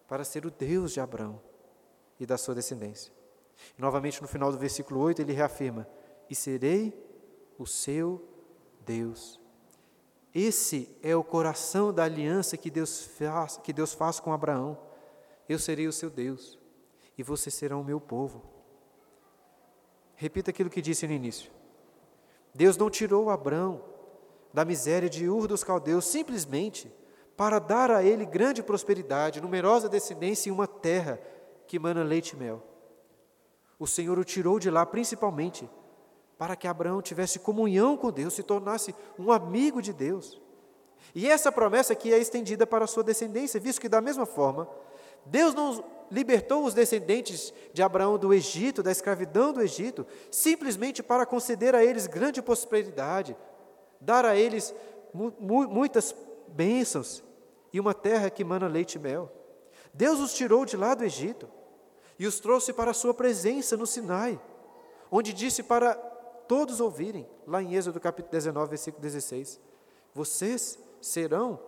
para 0.09 0.25
ser 0.25 0.45
o 0.47 0.51
Deus 0.51 0.93
de 0.93 1.01
Abraão 1.01 1.41
e 2.19 2.27
da 2.27 2.37
sua 2.37 2.55
descendência. 2.55 3.13
E, 3.79 3.81
novamente, 3.81 4.21
no 4.21 4.29
final 4.29 4.51
do 4.51 4.59
versículo 4.59 5.01
8, 5.01 5.23
ele 5.23 5.33
reafirma: 5.33 5.87
E 6.29 6.35
serei 6.35 6.95
o 7.59 7.67
seu 7.67 8.25
Deus. 8.85 9.41
Esse 10.35 10.97
é 11.03 11.15
o 11.15 11.25
coração 11.25 11.93
da 11.93 12.05
aliança 12.05 12.57
que 12.57 12.71
Deus 12.71 13.05
faz, 13.05 13.57
que 13.59 13.73
Deus 13.73 13.93
faz 13.93 14.21
com 14.21 14.33
Abraão. 14.33 14.79
Eu 15.51 15.59
serei 15.59 15.89
o 15.89 15.93
seu 15.93 16.09
Deus 16.09 16.57
e 17.19 17.25
você 17.25 17.51
será 17.51 17.77
o 17.77 17.83
meu 17.83 18.01
povo. 18.01 18.41
Repita 20.15 20.53
aquilo 20.53 20.71
que 20.71 20.81
disse 20.81 21.09
no 21.09 21.13
início. 21.13 21.51
Deus 22.55 22.77
não 22.77 22.89
tirou 22.89 23.31
Abraão 23.31 23.83
da 24.55 24.65
miséria 24.65 25.11
de 25.11 25.29
Ur 25.29 25.49
dos 25.49 25.65
caldeus 25.65 26.05
simplesmente 26.05 26.89
para 27.37 27.59
dar 27.59 27.91
a 27.91 28.01
ele 28.05 28.25
grande 28.25 28.63
prosperidade, 28.63 29.41
numerosa 29.41 29.89
descendência 29.89 30.51
e 30.51 30.53
uma 30.53 30.69
terra 30.69 31.21
que 31.67 31.81
mana 31.81 32.05
leite 32.05 32.35
e 32.35 32.37
mel. 32.37 32.63
O 33.77 33.89
Senhor 33.89 34.21
o 34.21 34.25
tirou 34.25 34.57
de 34.61 34.71
lá 34.71 34.87
principalmente 34.87 35.69
para 36.39 36.55
que 36.55 36.69
Abraão 36.69 37.03
tivesse 37.03 37.41
comunhão 37.41 37.97
com 37.97 38.13
Deus, 38.13 38.35
se 38.35 38.45
tornasse 38.45 38.95
um 39.19 39.33
amigo 39.33 39.83
de 39.83 39.93
Deus. 39.93 40.41
E 41.13 41.29
essa 41.29 41.51
promessa 41.51 41.93
aqui 41.93 42.15
é 42.15 42.19
estendida 42.19 42.69
para 42.69 42.85
a 42.85 42.87
sua 42.87 43.03
descendência, 43.03 43.59
visto 43.59 43.81
que 43.81 43.89
da 43.89 44.01
mesma 44.01 44.25
forma, 44.25 44.69
Deus 45.27 45.55
não 45.55 45.85
libertou 46.11 46.65
os 46.65 46.75
descendentes 46.75 47.55
de 47.73 47.83
Abraão 47.83 48.19
do 48.19 48.35
Egito, 48.35 48.83
da 48.83 48.91
escravidão 48.91 49.53
do 49.53 49.63
Egito, 49.63 50.07
simplesmente 50.31 51.03
para 51.03 51.25
conceder 51.25 51.75
a 51.75 51.85
eles 51.85 52.07
grande 52.07 52.43
prosperidade, 52.43 53.37
dar 54.01 54.25
a 54.25 54.37
eles 54.37 54.75
mu 55.15 55.33
muitas 55.41 56.15
bênçãos 56.49 57.23
e 57.73 57.79
uma 57.79 57.95
terra 57.95 58.31
que 58.31 58.45
mana 58.45 58.67
leite 58.67 58.97
e 58.97 58.99
mel. 58.99 59.31
Deus 59.95 60.19
os 60.19 60.35
tirou 60.35 60.65
de 60.65 60.77
lá 60.77 60.95
do 60.95 61.05
Egito 61.05 61.49
e 62.19 62.27
os 62.27 62.41
trouxe 62.41 62.73
para 62.73 62.91
a 62.91 62.95
sua 62.95 63.15
presença 63.15 63.77
no 63.77 63.87
Sinai, 63.87 64.41
onde 65.11 65.33
disse 65.33 65.63
para 65.63 65.95
todos 65.95 66.81
ouvirem, 66.81 67.29
lá 67.47 67.63
em 67.63 67.75
Êxodo 67.75 68.01
capítulo 68.01 68.33
19, 68.33 68.71
versículo 68.71 69.01
16: 69.01 69.61
Vocês 70.13 70.79
serão 71.01 71.61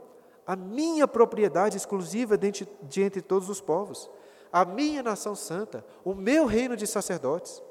a 0.47 0.57
minha 0.57 1.07
propriedade 1.07 1.77
exclusiva 1.77 2.37
de 2.37 3.03
entre 3.03 3.21
todos 3.21 3.49
os 3.49 3.61
povos, 3.61 4.11
a 4.53 4.65
minha 4.65 5.03
nação 5.03 5.35
santa, 5.35 5.85
o 6.05 6.15
meu 6.15 6.47
reino 6.47 6.77
de 6.77 6.87
sacerdotes. 6.87 7.63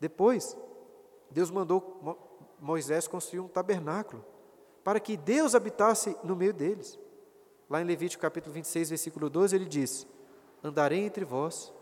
Depois, 0.00 0.56
Deus 1.30 1.50
mandou 1.50 2.18
Moisés 2.58 3.06
construir 3.06 3.40
um 3.40 3.48
tabernáculo 3.48 4.24
para 4.82 5.00
que 5.00 5.16
Deus 5.16 5.54
habitasse 5.54 6.16
no 6.22 6.34
meio 6.34 6.52
deles. 6.52 6.98
Lá 7.68 7.80
em 7.80 7.84
Levítico 7.84 8.20
capítulo 8.20 8.52
26, 8.54 8.90
versículo 8.90 9.30
12, 9.30 9.56
ele 9.56 9.64
diz: 9.66 10.06
Andarei 10.62 11.04
entre 11.04 11.24
vós 11.24 11.72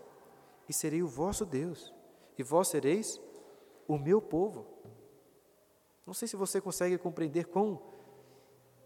e 0.67 0.73
serei 0.73 1.01
o 1.01 1.07
vosso 1.07 1.45
Deus, 1.45 1.93
e 2.37 2.43
vós 2.43 2.67
sereis 2.67 3.19
o 3.87 3.97
meu 3.97 4.21
povo. 4.21 4.65
Não 6.05 6.13
sei 6.13 6.27
se 6.27 6.35
você 6.35 6.59
consegue 6.61 6.97
compreender 6.97 7.45
quão 7.45 7.81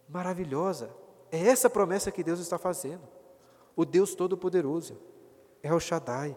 maravilhosa 0.07 0.89
é 1.31 1.47
essa 1.47 1.69
promessa 1.69 2.11
que 2.11 2.23
Deus 2.23 2.39
está 2.39 2.57
fazendo. 2.57 3.07
O 3.75 3.85
Deus 3.85 4.15
Todo-Poderoso 4.15 4.97
é 5.61 5.73
o 5.73 5.79
Shaddai, 5.79 6.35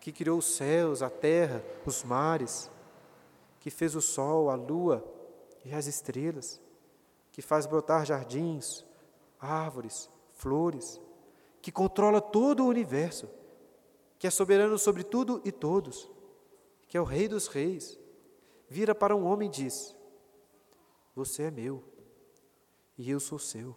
que 0.00 0.12
criou 0.12 0.38
os 0.38 0.46
céus, 0.46 1.02
a 1.02 1.10
terra, 1.10 1.62
os 1.84 2.02
mares, 2.02 2.70
que 3.60 3.70
fez 3.70 3.94
o 3.94 4.00
sol, 4.00 4.50
a 4.50 4.54
lua 4.54 5.04
e 5.64 5.74
as 5.74 5.86
estrelas, 5.86 6.60
que 7.32 7.42
faz 7.42 7.66
brotar 7.66 8.06
jardins, 8.06 8.84
árvores, 9.40 10.08
flores, 10.34 11.00
que 11.60 11.70
controla 11.70 12.20
todo 12.20 12.64
o 12.64 12.68
universo, 12.68 13.28
que 14.18 14.26
é 14.26 14.30
soberano 14.30 14.78
sobre 14.78 15.04
tudo 15.04 15.40
e 15.44 15.52
todos, 15.52 16.10
que 16.88 16.96
é 16.96 17.00
o 17.00 17.04
Rei 17.04 17.28
dos 17.28 17.46
Reis, 17.46 17.98
vira 18.68 18.94
para 18.94 19.14
um 19.14 19.26
homem 19.26 19.48
e 19.48 19.52
diz: 19.52 19.94
Você 21.14 21.44
é 21.44 21.50
meu 21.50 21.82
e 22.98 23.08
eu 23.08 23.20
sou 23.20 23.38
seu. 23.38 23.76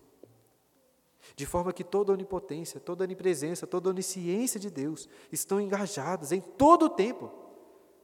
De 1.35 1.45
forma 1.45 1.71
que 1.71 1.83
toda 1.83 2.11
onipotência, 2.11 2.79
toda 2.79 3.03
onipresença, 3.03 3.67
toda 3.67 3.89
onisciência 3.89 4.59
de 4.59 4.71
Deus 4.71 5.07
estão 5.31 5.61
engajadas 5.61 6.31
em 6.31 6.41
todo 6.41 6.85
o 6.85 6.89
tempo 6.89 7.31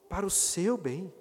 para 0.07 0.25
o 0.25 0.29
seu 0.29 0.77
bem. 0.77 1.11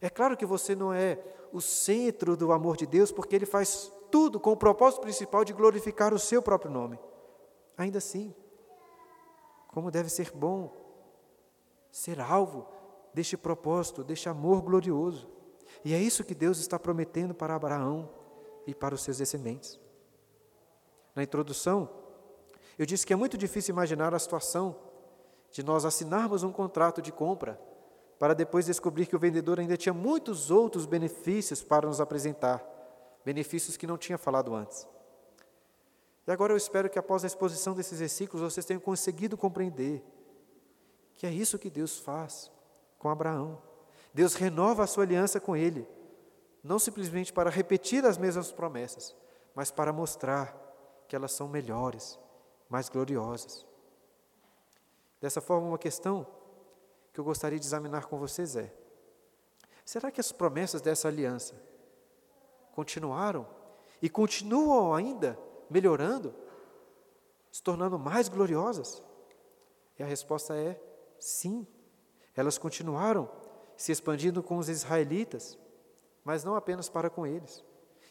É 0.00 0.08
claro 0.08 0.36
que 0.36 0.46
você 0.46 0.76
não 0.76 0.92
é 0.92 1.18
o 1.52 1.60
centro 1.60 2.36
do 2.36 2.52
amor 2.52 2.76
de 2.76 2.86
Deus, 2.86 3.10
porque 3.10 3.34
Ele 3.34 3.46
faz 3.46 3.92
tudo 4.10 4.38
com 4.38 4.52
o 4.52 4.56
propósito 4.56 5.02
principal 5.02 5.44
de 5.44 5.52
glorificar 5.52 6.14
o 6.14 6.18
seu 6.18 6.40
próprio 6.40 6.70
nome. 6.70 6.98
Ainda 7.76 7.98
assim, 7.98 8.32
como 9.68 9.90
deve 9.90 10.08
ser 10.08 10.30
bom 10.30 10.72
ser 11.90 12.20
alvo 12.20 12.66
deste 13.12 13.36
propósito, 13.36 14.02
deste 14.02 14.28
amor 14.28 14.62
glorioso. 14.62 15.28
E 15.84 15.94
é 15.94 16.00
isso 16.00 16.24
que 16.24 16.34
Deus 16.34 16.58
está 16.58 16.78
prometendo 16.78 17.34
para 17.34 17.54
Abraão 17.54 18.10
e 18.66 18.74
para 18.74 18.94
os 18.94 19.02
seus 19.02 19.18
descendentes. 19.18 19.78
Na 21.14 21.22
introdução, 21.22 21.88
eu 22.78 22.86
disse 22.86 23.06
que 23.06 23.12
é 23.12 23.16
muito 23.16 23.38
difícil 23.38 23.72
imaginar 23.72 24.14
a 24.14 24.18
situação 24.18 24.76
de 25.50 25.62
nós 25.62 25.84
assinarmos 25.84 26.42
um 26.42 26.50
contrato 26.50 27.00
de 27.00 27.12
compra 27.12 27.60
para 28.18 28.34
depois 28.34 28.66
descobrir 28.66 29.06
que 29.06 29.14
o 29.14 29.18
vendedor 29.18 29.60
ainda 29.60 29.76
tinha 29.76 29.92
muitos 29.92 30.50
outros 30.50 30.86
benefícios 30.86 31.62
para 31.62 31.86
nos 31.86 32.00
apresentar 32.00 32.64
benefícios 33.24 33.76
que 33.76 33.86
não 33.86 33.96
tinha 33.96 34.18
falado 34.18 34.54
antes. 34.54 34.86
E 36.26 36.30
agora 36.30 36.52
eu 36.52 36.56
espero 36.56 36.88
que 36.88 36.98
após 36.98 37.22
a 37.22 37.26
exposição 37.26 37.74
desses 37.74 37.98
versículos 37.98 38.52
vocês 38.52 38.66
tenham 38.66 38.80
conseguido 38.80 39.36
compreender 39.36 40.02
que 41.14 41.26
é 41.26 41.30
isso 41.30 41.58
que 41.58 41.70
Deus 41.70 41.98
faz 41.98 42.50
com 42.98 43.08
Abraão. 43.08 43.62
Deus 44.12 44.34
renova 44.34 44.84
a 44.84 44.86
sua 44.86 45.04
aliança 45.04 45.40
com 45.40 45.56
ele, 45.56 45.86
não 46.64 46.78
simplesmente 46.78 47.30
para 47.30 47.50
repetir 47.50 48.06
as 48.06 48.16
mesmas 48.16 48.50
promessas, 48.50 49.14
mas 49.54 49.70
para 49.70 49.92
mostrar 49.92 50.58
que 51.06 51.14
elas 51.14 51.32
são 51.32 51.46
melhores, 51.46 52.18
mais 52.70 52.88
gloriosas. 52.88 53.66
Dessa 55.20 55.42
forma, 55.42 55.68
uma 55.68 55.78
questão 55.78 56.26
que 57.12 57.20
eu 57.20 57.24
gostaria 57.24 57.58
de 57.58 57.66
examinar 57.66 58.06
com 58.06 58.18
vocês 58.18 58.56
é: 58.56 58.72
será 59.84 60.10
que 60.10 60.20
as 60.20 60.32
promessas 60.32 60.80
dessa 60.80 61.06
aliança 61.06 61.54
continuaram 62.72 63.46
e 64.00 64.08
continuam 64.08 64.94
ainda 64.94 65.38
melhorando, 65.68 66.34
se 67.52 67.62
tornando 67.62 67.98
mais 67.98 68.28
gloriosas? 68.30 69.02
E 69.98 70.02
a 70.02 70.06
resposta 70.06 70.56
é 70.56 70.80
sim. 71.18 71.66
Elas 72.34 72.56
continuaram 72.56 73.30
se 73.76 73.92
expandindo 73.92 74.42
com 74.42 74.56
os 74.56 74.68
israelitas, 74.68 75.58
mas 76.24 76.42
não 76.42 76.56
apenas 76.56 76.88
para 76.88 77.10
com 77.10 77.26
eles. 77.26 77.62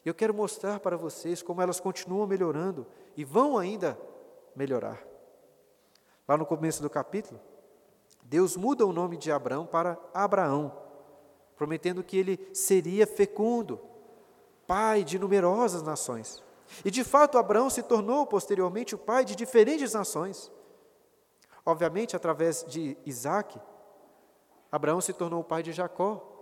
Eu 0.06 0.13
quero 0.13 0.34
mostrar 0.34 0.80
para 0.80 0.95
vocês 0.95 1.41
como 1.41 1.62
elas 1.62 1.80
continuam 1.80 2.28
melhorando 2.28 2.86
e 3.17 3.23
vão 3.23 3.58
ainda 3.58 3.97
melhorar. 4.56 5.02
Lá 6.28 6.38
no 6.38 6.45
começo 6.45 6.82
do 6.82 6.89
capítulo, 6.89 7.39
Deus 8.23 8.56
muda 8.56 8.86
o 8.86 8.93
nome 8.93 9.17
de 9.17 9.32
Abraão 9.32 9.65
para 9.65 9.97
Abraão, 10.13 10.78
prometendo 11.56 12.04
que 12.04 12.17
ele 12.17 12.49
seria 12.54 13.08
fecundo, 13.08 13.80
pai 14.67 15.04
de 15.04 15.17
numerosas 15.17 15.82
nações. 15.82 16.43
E 16.84 16.91
de 16.91 17.04
fato, 17.04 17.38
Abraão 17.38 17.69
se 17.69 17.84
tornou 17.84 18.26
posteriormente 18.26 18.95
o 18.95 18.97
pai 18.97 19.26
de 19.26 19.36
diferentes 19.36 19.93
nações. 19.93 20.52
Obviamente, 21.65 22.15
através 22.15 22.65
de 22.67 22.97
Isaac, 23.06 23.60
Abraão 24.71 24.99
se 24.99 25.13
tornou 25.13 25.41
o 25.41 25.45
pai 25.45 25.63
de 25.63 25.71
Jacó 25.71 26.33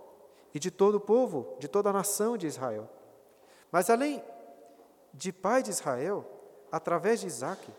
e 0.54 0.58
de 0.58 0.70
todo 0.70 0.96
o 0.96 1.00
povo, 1.00 1.56
de 1.58 1.68
toda 1.68 1.90
a 1.90 1.92
nação 1.92 2.36
de 2.36 2.46
Israel. 2.46 2.88
Mas 3.70 3.88
além 3.88 4.22
de 5.12 5.32
pai 5.32 5.62
de 5.62 5.70
Israel, 5.70 6.24
através 6.70 7.20
de 7.20 7.26
Isaac, 7.26 7.70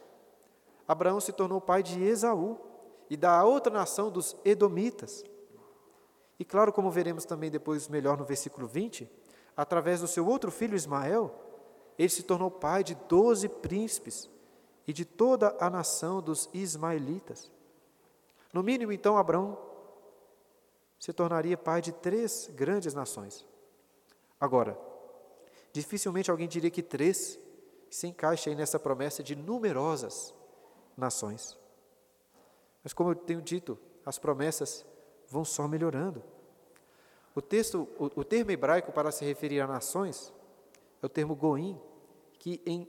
Abraão 0.87 1.19
se 1.19 1.31
tornou 1.31 1.61
pai 1.61 1.81
de 1.81 2.03
Esaú 2.03 2.57
e 3.09 3.15
da 3.15 3.43
outra 3.43 3.71
nação 3.71 4.11
dos 4.11 4.35
Edomitas. 4.43 5.23
E 6.39 6.45
claro, 6.45 6.73
como 6.73 6.91
veremos 6.91 7.25
também 7.25 7.49
depois 7.49 7.87
melhor 7.87 8.17
no 8.17 8.25
versículo 8.25 8.67
20, 8.67 9.09
através 9.55 10.01
do 10.01 10.07
seu 10.07 10.27
outro 10.27 10.51
filho 10.51 10.75
Ismael, 10.75 11.33
ele 11.97 12.09
se 12.09 12.23
tornou 12.23 12.49
pai 12.49 12.83
de 12.83 12.95
doze 13.07 13.47
príncipes 13.47 14.29
e 14.87 14.91
de 14.91 15.05
toda 15.05 15.55
a 15.59 15.69
nação 15.69 16.21
dos 16.21 16.49
ismaelitas. 16.53 17.51
No 18.51 18.61
mínimo, 18.61 18.91
então, 18.91 19.17
Abraão 19.17 19.57
se 21.03 21.11
tornaria 21.11 21.57
pai 21.57 21.81
de 21.81 21.91
três 21.91 22.49
grandes 22.55 22.93
nações. 22.93 23.45
Agora, 24.39 24.79
dificilmente 25.73 26.31
alguém 26.31 26.47
diria 26.47 26.71
que 26.71 26.81
três 26.81 27.37
se 27.89 28.07
encaixa 28.07 28.49
aí 28.49 28.55
nessa 28.55 28.79
promessa 28.79 29.21
de 29.21 29.35
numerosas 29.35 30.33
nações. 30.95 31.59
Mas, 32.81 32.93
como 32.93 33.09
eu 33.09 33.15
tenho 33.15 33.41
dito, 33.41 33.77
as 34.05 34.17
promessas 34.17 34.85
vão 35.27 35.43
só 35.43 35.67
melhorando. 35.67 36.23
O, 37.35 37.41
texto, 37.41 37.85
o, 37.99 38.21
o 38.21 38.23
termo 38.23 38.51
hebraico 38.51 38.93
para 38.93 39.11
se 39.11 39.25
referir 39.25 39.59
a 39.59 39.67
nações 39.67 40.31
é 41.01 41.05
o 41.05 41.09
termo 41.09 41.35
goim, 41.35 41.77
que 42.39 42.61
em, 42.65 42.87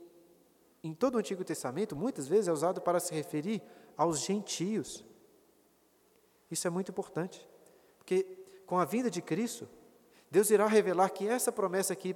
em 0.81 0.93
todo 0.93 1.15
o 1.15 1.17
Antigo 1.17 1.43
Testamento 1.43 1.97
muitas 1.97 2.29
vezes 2.29 2.47
é 2.47 2.53
usado 2.53 2.79
para 2.79 3.01
se 3.01 3.13
referir 3.13 3.61
aos 3.97 4.21
gentios. 4.21 5.03
Isso 6.49 6.65
é 6.65 6.69
muito 6.69 6.91
importante, 6.91 7.45
porque 8.05 8.23
com 8.67 8.77
a 8.77 8.85
vinda 8.85 9.09
de 9.09 9.19
Cristo, 9.19 9.67
Deus 10.29 10.51
irá 10.51 10.67
revelar 10.67 11.09
que 11.09 11.27
essa 11.27 11.51
promessa 11.51 11.93
aqui, 11.93 12.15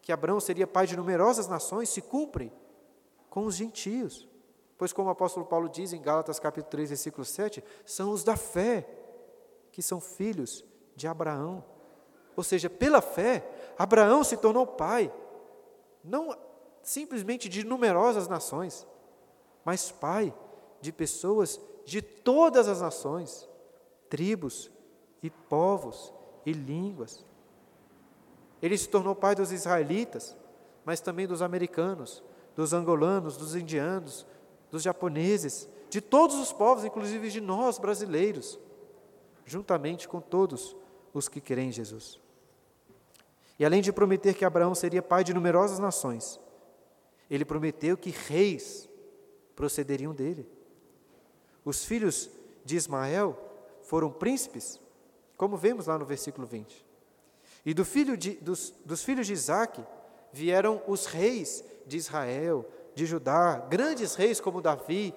que 0.00 0.10
Abraão 0.10 0.40
seria 0.40 0.66
pai 0.66 0.86
de 0.86 0.96
numerosas 0.96 1.46
nações, 1.46 1.90
se 1.90 2.00
cumpre 2.00 2.50
com 3.28 3.44
os 3.44 3.54
gentios. 3.54 4.26
Pois, 4.78 4.94
como 4.94 5.08
o 5.08 5.12
apóstolo 5.12 5.44
Paulo 5.44 5.68
diz 5.68 5.92
em 5.92 6.00
Gálatas 6.00 6.38
capítulo 6.38 6.70
3, 6.70 6.88
versículo 6.88 7.24
7, 7.24 7.62
são 7.84 8.12
os 8.12 8.24
da 8.24 8.34
fé 8.34 8.88
que 9.70 9.82
são 9.82 10.00
filhos 10.00 10.64
de 10.94 11.06
Abraão. 11.06 11.62
Ou 12.34 12.42
seja, 12.42 12.70
pela 12.70 13.02
fé, 13.02 13.46
Abraão 13.78 14.24
se 14.24 14.38
tornou 14.38 14.66
pai, 14.66 15.12
não 16.02 16.34
simplesmente 16.82 17.46
de 17.46 17.62
numerosas 17.62 18.26
nações, 18.26 18.86
mas 19.62 19.92
pai 19.92 20.34
de 20.80 20.92
pessoas 20.92 21.60
de 21.84 22.00
todas 22.00 22.68
as 22.68 22.80
nações, 22.80 23.46
tribos 24.08 24.70
e 25.22 25.30
povos 25.30 26.12
e 26.44 26.52
línguas. 26.52 27.24
Ele 28.62 28.76
se 28.76 28.88
tornou 28.88 29.14
pai 29.14 29.34
dos 29.34 29.52
israelitas, 29.52 30.36
mas 30.84 31.00
também 31.00 31.26
dos 31.26 31.42
americanos, 31.42 32.22
dos 32.54 32.72
angolanos, 32.72 33.36
dos 33.36 33.54
indianos, 33.54 34.26
dos 34.70 34.82
japoneses, 34.82 35.68
de 35.90 36.00
todos 36.00 36.36
os 36.36 36.52
povos, 36.52 36.84
inclusive 36.84 37.30
de 37.30 37.40
nós 37.40 37.78
brasileiros, 37.78 38.58
juntamente 39.44 40.08
com 40.08 40.20
todos 40.20 40.76
os 41.12 41.28
que 41.28 41.40
creem 41.40 41.68
em 41.68 41.72
Jesus. 41.72 42.20
E 43.58 43.64
além 43.64 43.80
de 43.80 43.92
prometer 43.92 44.34
que 44.34 44.44
Abraão 44.44 44.74
seria 44.74 45.02
pai 45.02 45.24
de 45.24 45.32
numerosas 45.32 45.78
nações, 45.78 46.40
ele 47.30 47.44
prometeu 47.44 47.96
que 47.96 48.10
reis 48.10 48.88
procederiam 49.54 50.14
dele. 50.14 50.46
Os 51.64 51.84
filhos 51.84 52.30
de 52.64 52.76
Ismael 52.76 53.36
foram 53.82 54.10
príncipes, 54.10 54.80
como 55.36 55.56
vemos 55.56 55.86
lá 55.86 55.98
no 55.98 56.04
versículo 56.04 56.46
20. 56.46 56.84
E 57.64 57.74
do 57.74 57.84
filho 57.84 58.16
de, 58.16 58.32
dos, 58.34 58.72
dos 58.84 59.02
filhos 59.02 59.26
de 59.26 59.32
Isaac 59.32 59.84
vieram 60.32 60.82
os 60.86 61.06
reis 61.06 61.64
de 61.86 61.96
Israel, 61.96 62.64
de 62.94 63.06
Judá, 63.06 63.58
grandes 63.68 64.14
reis 64.14 64.40
como 64.40 64.62
Davi, 64.62 65.14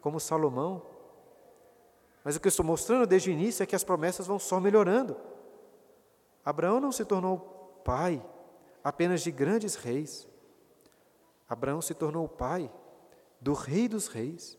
como 0.00 0.20
Salomão. 0.20 0.82
Mas 2.24 2.36
o 2.36 2.40
que 2.40 2.46
eu 2.46 2.50
estou 2.50 2.64
mostrando 2.64 3.06
desde 3.06 3.30
o 3.30 3.32
início 3.32 3.62
é 3.62 3.66
que 3.66 3.74
as 3.74 3.84
promessas 3.84 4.26
vão 4.26 4.38
só 4.38 4.60
melhorando. 4.60 5.16
Abraão 6.44 6.80
não 6.80 6.92
se 6.92 7.04
tornou 7.04 7.80
pai 7.84 8.24
apenas 8.82 9.22
de 9.22 9.30
grandes 9.30 9.74
reis. 9.74 10.28
Abraão 11.48 11.82
se 11.82 11.94
tornou 11.94 12.28
pai 12.28 12.70
do 13.40 13.52
Rei 13.52 13.88
dos 13.88 14.06
Reis, 14.06 14.58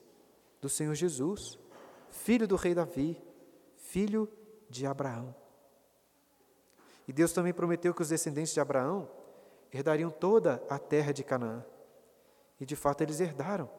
do 0.61 0.69
Senhor 0.69 0.93
Jesus, 0.93 1.57
filho 2.09 2.47
do 2.47 2.55
rei 2.55 2.73
Davi, 2.73 3.21
filho 3.77 4.29
de 4.73 4.85
Abraão. 4.85 5.33
E 7.07 7.13
Deus 7.13 7.31
também 7.31 7.53
prometeu 7.53 7.93
que 7.93 8.01
os 8.01 8.09
descendentes 8.09 8.53
de 8.53 8.59
Abraão 8.59 9.09
herdariam 9.71 10.09
toda 10.09 10.63
a 10.69 10.79
terra 10.79 11.11
de 11.11 11.23
Canaã. 11.23 11.63
E 12.59 12.65
de 12.65 12.75
fato 12.75 13.01
eles 13.01 13.19
herdaram, 13.19 13.69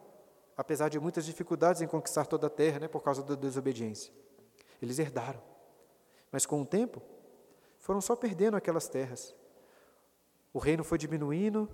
apesar 0.55 0.89
de 0.89 0.99
muitas 0.99 1.25
dificuldades 1.25 1.81
em 1.81 1.87
conquistar 1.87 2.25
toda 2.25 2.47
a 2.47 2.49
terra, 2.49 2.79
né, 2.79 2.87
por 2.87 3.01
causa 3.01 3.21
da 3.23 3.35
desobediência. 3.35 4.11
Eles 4.81 4.99
herdaram. 4.99 5.41
Mas 6.31 6.45
com 6.45 6.61
o 6.61 6.65
tempo, 6.65 7.01
foram 7.79 8.01
só 8.01 8.15
perdendo 8.15 8.57
aquelas 8.57 8.87
terras. 8.87 9.35
O 10.53 10.59
reino 10.59 10.83
foi 10.83 10.97
diminuindo, 10.97 11.69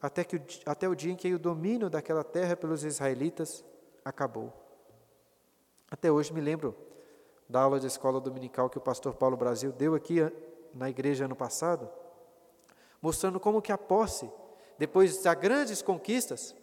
até, 0.00 0.22
que, 0.22 0.40
até 0.66 0.88
o 0.88 0.94
dia 0.94 1.12
em 1.12 1.16
que 1.16 1.32
o 1.32 1.38
domínio 1.38 1.88
daquela 1.88 2.22
terra 2.22 2.56
pelos 2.56 2.84
israelitas 2.84 3.64
acabou. 4.04 4.52
Até 5.90 6.10
hoje 6.10 6.32
me 6.32 6.40
lembro 6.40 6.76
da 7.48 7.60
aula 7.60 7.78
de 7.78 7.86
escola 7.86 8.20
dominical 8.20 8.70
que 8.70 8.78
o 8.78 8.80
pastor 8.80 9.14
Paulo 9.14 9.36
Brasil 9.36 9.72
deu 9.72 9.94
aqui 9.94 10.20
na 10.72 10.88
igreja 10.90 11.26
ano 11.26 11.36
passado, 11.36 11.88
mostrando 13.00 13.38
como 13.38 13.62
que 13.62 13.72
a 13.72 13.78
posse, 13.78 14.30
depois 14.78 15.22
das 15.22 15.38
grandes 15.38 15.82
conquistas, 15.82 16.54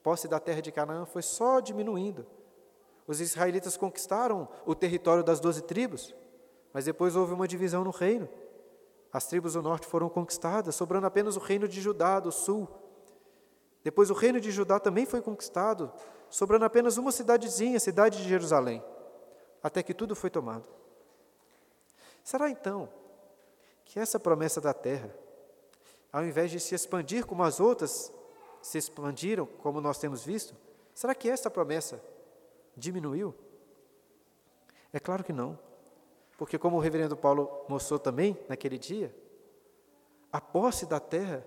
a 0.00 0.02
posse 0.02 0.28
da 0.28 0.38
terra 0.38 0.60
de 0.60 0.70
Canaã 0.70 1.04
foi 1.04 1.22
só 1.22 1.60
diminuindo. 1.60 2.26
Os 3.06 3.20
israelitas 3.20 3.76
conquistaram 3.76 4.48
o 4.64 4.74
território 4.74 5.24
das 5.24 5.40
doze 5.40 5.62
tribos, 5.62 6.14
mas 6.72 6.84
depois 6.84 7.16
houve 7.16 7.34
uma 7.34 7.48
divisão 7.48 7.82
no 7.82 7.90
reino. 7.90 8.28
As 9.12 9.26
tribos 9.26 9.54
do 9.54 9.62
norte 9.62 9.86
foram 9.86 10.08
conquistadas, 10.08 10.76
sobrando 10.76 11.06
apenas 11.06 11.36
o 11.36 11.40
reino 11.40 11.66
de 11.66 11.80
Judá, 11.80 12.20
do 12.20 12.30
sul. 12.30 12.68
Depois 13.82 14.10
o 14.10 14.14
reino 14.14 14.40
de 14.40 14.50
Judá 14.50 14.78
também 14.78 15.06
foi 15.06 15.20
conquistado, 15.20 15.92
sobrando 16.28 16.64
apenas 16.64 16.96
uma 16.96 17.10
cidadezinha, 17.10 17.78
a 17.78 17.80
cidade 17.80 18.22
de 18.22 18.28
Jerusalém, 18.28 18.84
até 19.62 19.82
que 19.82 19.94
tudo 19.94 20.14
foi 20.14 20.30
tomado. 20.30 20.68
Será 22.22 22.50
então 22.50 22.88
que 23.84 23.98
essa 23.98 24.20
promessa 24.20 24.60
da 24.60 24.72
terra, 24.72 25.14
ao 26.12 26.24
invés 26.24 26.50
de 26.50 26.60
se 26.60 26.74
expandir 26.74 27.26
como 27.26 27.42
as 27.42 27.60
outras 27.60 28.12
se 28.62 28.78
expandiram, 28.78 29.46
como 29.46 29.80
nós 29.80 29.98
temos 29.98 30.24
visto, 30.24 30.54
será 30.94 31.14
que 31.14 31.28
essa 31.28 31.50
promessa 31.50 32.02
diminuiu? 32.76 33.34
É 34.92 35.00
claro 35.00 35.24
que 35.24 35.32
não. 35.32 35.58
Porque, 36.36 36.58
como 36.58 36.76
o 36.76 36.80
reverendo 36.80 37.16
Paulo 37.16 37.64
mostrou 37.68 37.98
também 37.98 38.38
naquele 38.48 38.78
dia, 38.78 39.14
a 40.32 40.40
posse 40.40 40.86
da 40.86 40.98
terra 40.98 41.46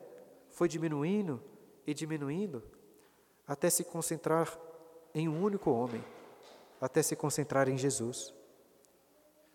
foi 0.49 0.67
diminuindo 0.67 1.41
e 1.86 1.93
diminuindo 1.93 2.63
até 3.47 3.69
se 3.69 3.84
concentrar 3.84 4.56
em 5.13 5.28
um 5.28 5.43
único 5.43 5.71
homem, 5.71 6.04
até 6.84 7.02
se 7.02 7.15
concentrar 7.15 7.69
em 7.69 7.78
Jesus. 7.78 8.34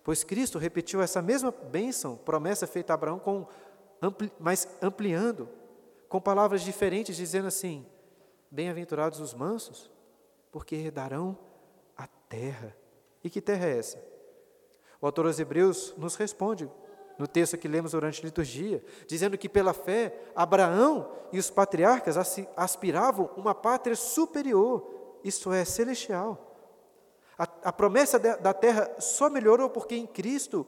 Pois 0.02 0.24
Cristo 0.24 0.58
repetiu 0.58 1.02
essa 1.02 1.20
mesma 1.20 1.50
bênção, 1.50 2.16
promessa 2.16 2.66
feita 2.66 2.92
a 2.92 2.94
Abraão, 2.94 3.18
com, 3.18 3.46
ampli, 4.00 4.32
mas 4.40 4.66
ampliando, 4.80 5.46
com 6.08 6.18
palavras 6.18 6.62
diferentes, 6.62 7.16
dizendo 7.16 7.46
assim: 7.46 7.84
Bem-aventurados 8.50 9.20
os 9.20 9.34
mansos, 9.34 9.90
porque 10.50 10.74
herdarão 10.74 11.36
a 11.94 12.06
terra. 12.06 12.74
E 13.22 13.28
que 13.28 13.42
terra 13.42 13.66
é 13.66 13.76
essa? 13.76 14.02
O 14.98 15.04
autor 15.04 15.26
aos 15.26 15.38
Hebreus 15.38 15.94
nos 15.98 16.16
responde 16.16 16.70
no 17.18 17.26
texto 17.26 17.58
que 17.58 17.68
lemos 17.68 17.92
durante 17.92 18.22
a 18.22 18.24
liturgia, 18.24 18.82
dizendo 19.06 19.36
que 19.36 19.50
pela 19.50 19.74
fé 19.74 20.18
Abraão 20.34 21.12
e 21.30 21.38
os 21.38 21.50
patriarcas 21.50 22.16
aspiravam 22.56 23.28
uma 23.36 23.54
pátria 23.54 23.96
superior, 23.96 25.20
isto 25.22 25.52
é, 25.52 25.66
celestial. 25.66 26.47
A, 27.62 27.72
promessa 27.72 28.18
da 28.18 28.52
terra 28.52 28.96
só 28.98 29.28
melhorou 29.28 29.70
porque 29.70 29.94
em 29.94 30.06
Cristo 30.06 30.66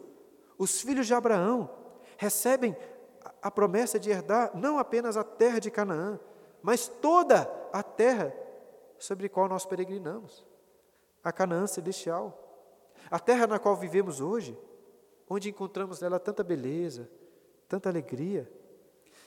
os 0.59 0.81
filhos 0.81 1.07
de 1.07 1.15
Abraão 1.15 1.71
recebem 2.17 2.77
a 3.43 3.51
promessa 3.51 3.99
de 3.99 4.11
herdar 4.11 4.51
não 4.55 4.79
apenas 4.79 5.17
a 5.17 5.25
terra 5.25 5.59
de 5.59 5.71
Canaã, 5.71 6.19
mas 6.63 6.89
toda 6.89 7.51
a 7.73 7.83
terra 7.83 8.35
sobre 8.99 9.27
a 9.27 9.31
qual 9.31 9.49
nós 9.49 9.65
peregrinamos, 9.65 10.47
a 11.25 11.33
Canaã 11.33 11.67
celestial. 11.67 12.37
A 13.11 13.19
terra 13.19 13.47
na 13.47 13.59
qual 13.59 13.75
vivemos 13.75 14.21
hoje, 14.21 14.57
onde 15.29 15.49
encontramos 15.49 16.01
nela 16.01 16.21
tanta 16.21 16.45
beleza, 16.45 17.11
tanta 17.67 17.89
alegria, 17.89 18.51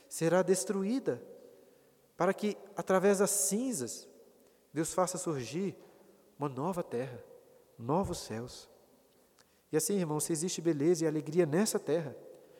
será 0.08 0.42
destruída, 0.42 1.22
para 2.16 2.34
que, 2.34 2.56
através 2.78 3.18
das 3.18 3.32
cinzas, 3.32 4.08
Deus 4.72 4.94
faça 4.94 5.18
surgir 5.18 5.76
uma 6.38 6.48
nova 6.48 6.84
terra, 6.84 7.24
novos 7.84 8.20
céus. 8.20 8.70
E 9.72 9.78
assim, 9.78 9.98
irmãos, 9.98 10.24
se 10.24 10.32
existe 10.32 10.62
beleza 10.62 11.04
e 11.04 11.08
alegria 11.08 11.46
nessa 11.46 11.80
terra, 11.80 12.16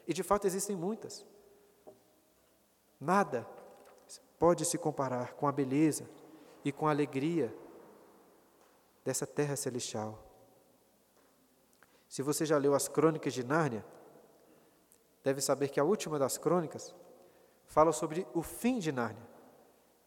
e 0.08 0.14
de 0.14 0.22
fato 0.22 0.46
existem 0.46 0.76
muitas, 0.76 1.26
nada 3.00 3.48
pode 4.38 4.66
se 4.66 4.78
comparar 4.78 5.34
com 5.34 5.48
a 5.48 5.52
beleza 5.52 6.10
e 6.66 6.72
com 6.72 6.88
a 6.88 6.92
alegria 6.92 7.56
dessa 9.06 9.26
terra 9.26 9.56
celestial. 9.56 10.20
Se 12.10 12.22
você 12.22 12.46
já 12.46 12.58
leu 12.58 12.76
as 12.76 12.88
crônicas 12.88 13.34
de 13.34 13.44
Nárnia, 13.44 13.86
deve 15.24 15.40
saber 15.42 15.70
que 15.70 15.80
a 15.80 15.84
última 15.84 16.20
das 16.20 16.38
crônicas 16.38 16.94
fala 17.66 17.92
sobre 17.92 18.28
o 18.34 18.42
fim 18.44 18.80
de 18.80 18.92
Nárnia. 18.92 19.24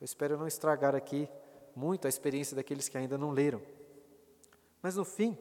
Eu 0.00 0.04
espero 0.04 0.36
não 0.36 0.46
estragar 0.46 0.94
aqui 0.94 1.28
muito 1.74 2.06
a 2.06 2.08
experiência 2.08 2.54
daqueles 2.54 2.88
que 2.88 2.98
ainda 2.98 3.16
não 3.16 3.30
leram. 3.30 3.75
Mas 4.86 4.94
no 4.94 5.04
fim, 5.04 5.36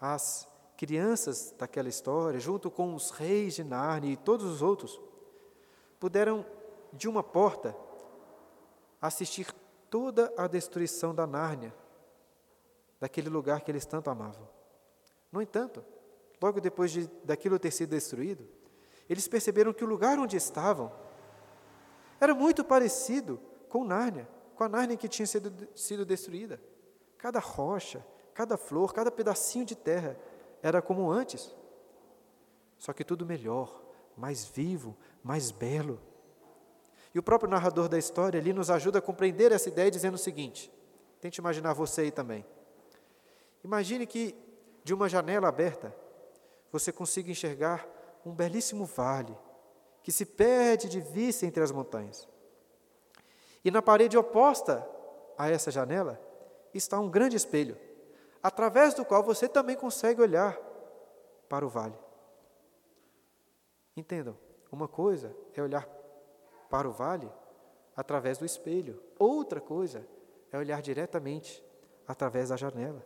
as 0.00 0.48
crianças 0.74 1.54
daquela 1.58 1.90
história, 1.90 2.40
junto 2.40 2.70
com 2.70 2.94
os 2.94 3.10
reis 3.10 3.56
de 3.56 3.62
Nárnia 3.62 4.10
e 4.10 4.16
todos 4.16 4.46
os 4.46 4.62
outros, 4.62 4.98
puderam, 6.00 6.46
de 6.94 7.10
uma 7.10 7.22
porta, 7.22 7.76
assistir 9.02 9.52
toda 9.90 10.32
a 10.38 10.46
destruição 10.46 11.14
da 11.14 11.26
Nárnia, 11.26 11.74
daquele 12.98 13.28
lugar 13.28 13.60
que 13.60 13.70
eles 13.70 13.84
tanto 13.84 14.08
amavam. 14.08 14.48
No 15.30 15.42
entanto, 15.42 15.84
logo 16.40 16.58
depois 16.58 16.90
de, 16.90 17.10
daquilo 17.22 17.58
ter 17.58 17.70
sido 17.70 17.90
destruído, 17.90 18.48
eles 19.10 19.28
perceberam 19.28 19.74
que 19.74 19.84
o 19.84 19.86
lugar 19.86 20.18
onde 20.18 20.38
estavam 20.38 20.90
era 22.18 22.34
muito 22.34 22.64
parecido 22.64 23.38
com 23.68 23.84
Nárnia, 23.84 24.26
com 24.56 24.64
a 24.64 24.70
Nárnia 24.70 24.96
que 24.96 25.06
tinha 25.06 25.26
sido, 25.26 25.68
sido 25.76 26.06
destruída. 26.06 26.58
Cada 27.18 27.38
rocha, 27.38 28.02
cada 28.34 28.56
flor, 28.56 28.92
cada 28.92 29.10
pedacinho 29.10 29.64
de 29.64 29.74
terra 29.74 30.16
era 30.62 30.80
como 30.80 31.10
antes. 31.10 31.54
Só 32.78 32.92
que 32.92 33.04
tudo 33.04 33.26
melhor, 33.26 33.82
mais 34.16 34.44
vivo, 34.44 34.96
mais 35.22 35.50
belo. 35.50 36.00
E 37.14 37.18
o 37.18 37.22
próprio 37.22 37.50
narrador 37.50 37.88
da 37.88 37.98
história 37.98 38.40
ali 38.40 38.52
nos 38.52 38.70
ajuda 38.70 38.98
a 38.98 39.02
compreender 39.02 39.52
essa 39.52 39.68
ideia 39.68 39.90
dizendo 39.90 40.14
o 40.14 40.18
seguinte: 40.18 40.72
tente 41.20 41.40
imaginar 41.40 41.74
você 41.74 42.02
aí 42.02 42.10
também. 42.10 42.44
Imagine 43.62 44.06
que 44.06 44.34
de 44.82 44.92
uma 44.92 45.08
janela 45.08 45.48
aberta 45.48 45.94
você 46.70 46.90
consiga 46.90 47.30
enxergar 47.30 47.86
um 48.24 48.32
belíssimo 48.32 48.84
vale 48.84 49.36
que 50.02 50.10
se 50.10 50.24
perde 50.24 50.88
de 50.88 51.00
vista 51.00 51.46
entre 51.46 51.62
as 51.62 51.70
montanhas. 51.70 52.28
E 53.64 53.70
na 53.70 53.80
parede 53.80 54.18
oposta 54.18 54.86
a 55.38 55.48
essa 55.48 55.70
janela 55.70 56.20
está 56.74 56.98
um 56.98 57.08
grande 57.08 57.36
espelho, 57.36 57.76
através 58.42 58.94
do 58.94 59.04
qual 59.04 59.22
você 59.22 59.48
também 59.48 59.76
consegue 59.76 60.20
olhar 60.20 60.58
para 61.48 61.64
o 61.64 61.68
vale. 61.68 61.96
Entendam, 63.96 64.36
uma 64.70 64.88
coisa 64.88 65.36
é 65.54 65.62
olhar 65.62 65.86
para 66.68 66.88
o 66.88 66.92
vale 66.92 67.30
através 67.94 68.38
do 68.38 68.46
espelho, 68.46 69.02
outra 69.18 69.60
coisa 69.60 70.06
é 70.50 70.58
olhar 70.58 70.80
diretamente 70.80 71.62
através 72.06 72.48
da 72.48 72.56
janela. 72.56 73.04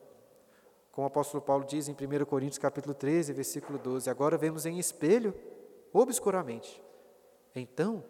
Como 0.92 1.06
o 1.06 1.08
apóstolo 1.08 1.42
Paulo 1.42 1.64
diz 1.64 1.88
em 1.88 1.92
1 1.92 2.24
Coríntios 2.24 2.58
capítulo 2.58 2.94
13, 2.94 3.32
versículo 3.32 3.78
12, 3.78 4.08
agora 4.08 4.38
vemos 4.38 4.64
em 4.64 4.78
espelho 4.78 5.34
obscuramente. 5.92 6.82
Então 7.54 8.02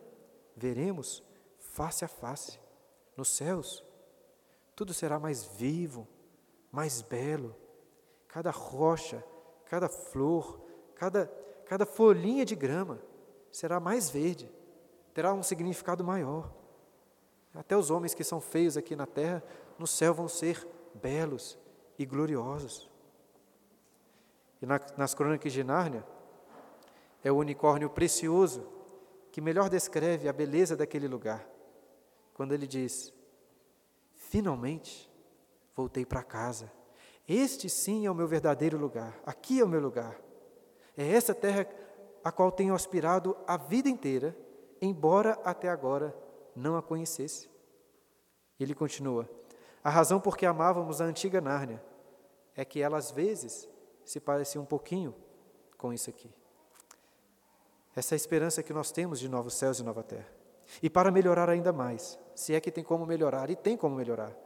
veremos 0.55 1.23
face 1.59 2.05
a 2.05 2.09
face 2.09 2.61
nos 3.17 3.29
céus. 3.29 3.85
Tudo 4.75 4.93
será 4.93 5.19
mais 5.19 5.45
vivo, 5.45 6.07
mais 6.71 7.03
belo. 7.03 7.55
Cada 8.29 8.51
rocha, 8.51 9.25
cada 9.67 9.89
flor, 9.89 10.61
cada, 10.95 11.27
cada 11.67 11.87
folhinha 11.87 12.45
de 12.45 12.55
grama 12.55 13.01
será 13.51 13.81
mais 13.81 14.11
verde, 14.11 14.51
terá 15.15 15.33
um 15.33 15.43
significado 15.43 16.05
maior. 16.05 16.53
Até 17.55 17.77
os 17.77 17.91
homens 17.91 18.15
que 18.15 18.23
são 18.23 18.41
feios 18.41 18.77
aqui 18.77 18.95
na 18.95 19.07
terra, 19.07 19.43
no 19.79 19.87
céu 19.87 20.13
vão 20.13 20.29
ser 20.29 20.67
belos, 20.95 21.59
e 21.99 22.05
gloriosos. 22.05 22.91
E 24.61 24.67
na, 24.67 24.81
nas 24.97 25.15
crônicas 25.15 25.53
de 25.53 25.63
Nárnia, 25.65 26.05
é 27.23 27.31
o 27.31 27.37
unicórnio 27.37 27.91
precioso 27.91 28.67
que 29.33 29.41
melhor 29.41 29.69
descreve 29.69 30.29
a 30.29 30.33
beleza 30.33 30.77
daquele 30.77 31.09
lugar, 31.09 31.47
quando 32.35 32.53
ele 32.53 32.67
diz: 32.67 33.13
Finalmente 34.15 35.11
voltei 35.77 36.07
para 36.07 36.23
casa. 36.23 36.73
Este 37.29 37.69
sim 37.69 38.07
é 38.07 38.11
o 38.11 38.15
meu 38.15 38.27
verdadeiro 38.27 38.79
lugar. 38.79 39.21
Aqui 39.27 39.61
é 39.61 39.65
o 39.65 39.69
meu 39.69 39.81
lugar. 39.81 40.19
É 40.97 41.07
essa 41.07 41.35
terra 41.35 41.69
a 42.25 42.33
qual 42.33 42.51
tenho 42.51 42.75
aspirado 42.75 43.37
a 43.47 43.57
vida 43.57 43.89
inteira, 43.89 44.37
embora 44.81 45.39
até 45.45 45.69
agora 45.69 46.17
não 46.55 46.77
a 46.77 46.83
conhecesse. 46.83 47.51
Ele 48.59 48.75
continua: 48.75 49.29
a 49.85 49.91
razão 49.91 50.19
por 50.19 50.37
que 50.37 50.47
amávamos 50.47 51.01
a 51.01 51.05
antiga 51.05 51.41
Nárnia 51.41 51.83
é 52.55 52.65
que 52.65 52.81
ela 52.81 52.97
às 52.97 53.11
vezes 53.11 53.69
se 54.05 54.19
parecia 54.19 54.61
um 54.61 54.65
pouquinho 54.65 55.15
com 55.77 55.93
isso 55.93 56.09
aqui. 56.09 56.33
Essa 57.95 58.15
é 58.15 58.17
esperança 58.17 58.63
que 58.63 58.73
nós 58.73 58.91
temos 58.91 59.19
de 59.19 59.29
novos 59.29 59.55
céus 59.55 59.79
e 59.79 59.83
nova 59.83 60.03
terra. 60.03 60.29
E 60.83 60.89
para 60.89 61.11
melhorar 61.11 61.49
ainda 61.49 61.73
mais, 61.73 62.19
se 62.35 62.55
é 62.55 62.61
que 62.61 62.71
tem 62.71 62.85
como 62.85 63.07
melhorar, 63.07 63.51
e 63.51 63.57
tem 63.57 63.77
como 63.77 63.95
melhorar, 63.97 64.37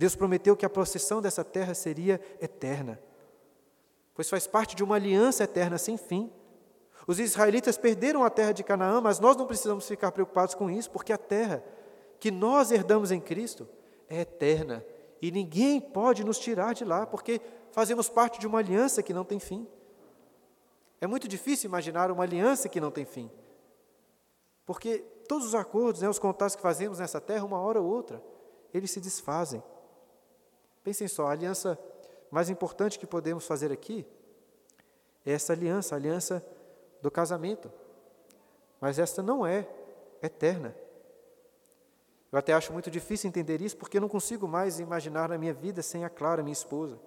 Deus 0.00 0.16
prometeu 0.16 0.56
que 0.56 0.64
a 0.64 0.70
processão 0.70 1.20
dessa 1.20 1.44
terra 1.44 1.74
seria 1.74 2.18
eterna, 2.40 2.98
pois 4.14 4.30
faz 4.30 4.46
parte 4.46 4.74
de 4.74 4.82
uma 4.82 4.94
aliança 4.94 5.44
eterna 5.44 5.76
sem 5.76 5.98
fim. 5.98 6.32
Os 7.06 7.20
israelitas 7.20 7.76
perderam 7.76 8.24
a 8.24 8.30
terra 8.30 8.52
de 8.52 8.64
Canaã, 8.64 9.02
mas 9.02 9.20
nós 9.20 9.36
não 9.36 9.46
precisamos 9.46 9.86
ficar 9.86 10.10
preocupados 10.10 10.54
com 10.54 10.70
isso, 10.70 10.90
porque 10.90 11.12
a 11.12 11.18
terra 11.18 11.62
que 12.18 12.30
nós 12.30 12.72
herdamos 12.72 13.10
em 13.10 13.20
Cristo 13.20 13.68
é 14.08 14.20
eterna 14.20 14.82
e 15.20 15.30
ninguém 15.30 15.78
pode 15.78 16.24
nos 16.24 16.38
tirar 16.38 16.72
de 16.72 16.82
lá, 16.82 17.04
porque 17.04 17.38
fazemos 17.70 18.08
parte 18.08 18.40
de 18.40 18.46
uma 18.46 18.60
aliança 18.60 19.02
que 19.02 19.12
não 19.12 19.22
tem 19.22 19.38
fim. 19.38 19.68
É 20.98 21.06
muito 21.06 21.28
difícil 21.28 21.68
imaginar 21.68 22.10
uma 22.10 22.22
aliança 22.22 22.70
que 22.70 22.80
não 22.80 22.90
tem 22.90 23.04
fim, 23.04 23.30
porque 24.64 25.04
todos 25.28 25.46
os 25.46 25.54
acordos, 25.54 26.00
né, 26.00 26.08
os 26.08 26.18
contatos 26.18 26.56
que 26.56 26.62
fazemos 26.62 27.00
nessa 27.00 27.20
terra, 27.20 27.44
uma 27.44 27.60
hora 27.60 27.78
ou 27.82 27.86
outra, 27.86 28.24
eles 28.72 28.90
se 28.90 28.98
desfazem. 28.98 29.62
Pensem 30.82 31.08
só, 31.08 31.26
a 31.26 31.32
aliança 31.32 31.78
mais 32.30 32.48
importante 32.48 32.98
que 32.98 33.06
podemos 33.06 33.46
fazer 33.46 33.72
aqui 33.72 34.06
é 35.24 35.32
essa 35.32 35.52
aliança, 35.52 35.94
a 35.94 35.98
aliança 35.98 36.44
do 37.02 37.10
casamento. 37.10 37.70
Mas 38.80 38.98
esta 38.98 39.22
não 39.22 39.46
é 39.46 39.68
eterna. 40.22 40.74
Eu 42.32 42.38
até 42.38 42.52
acho 42.52 42.72
muito 42.72 42.90
difícil 42.90 43.28
entender 43.28 43.60
isso, 43.60 43.76
porque 43.76 43.96
eu 43.96 44.00
não 44.00 44.08
consigo 44.08 44.46
mais 44.46 44.78
imaginar 44.78 45.28
na 45.28 45.36
minha 45.36 45.52
vida 45.52 45.82
sem 45.82 46.04
a 46.04 46.08
Clara, 46.08 46.42
minha 46.42 46.52
esposa. 46.52 46.98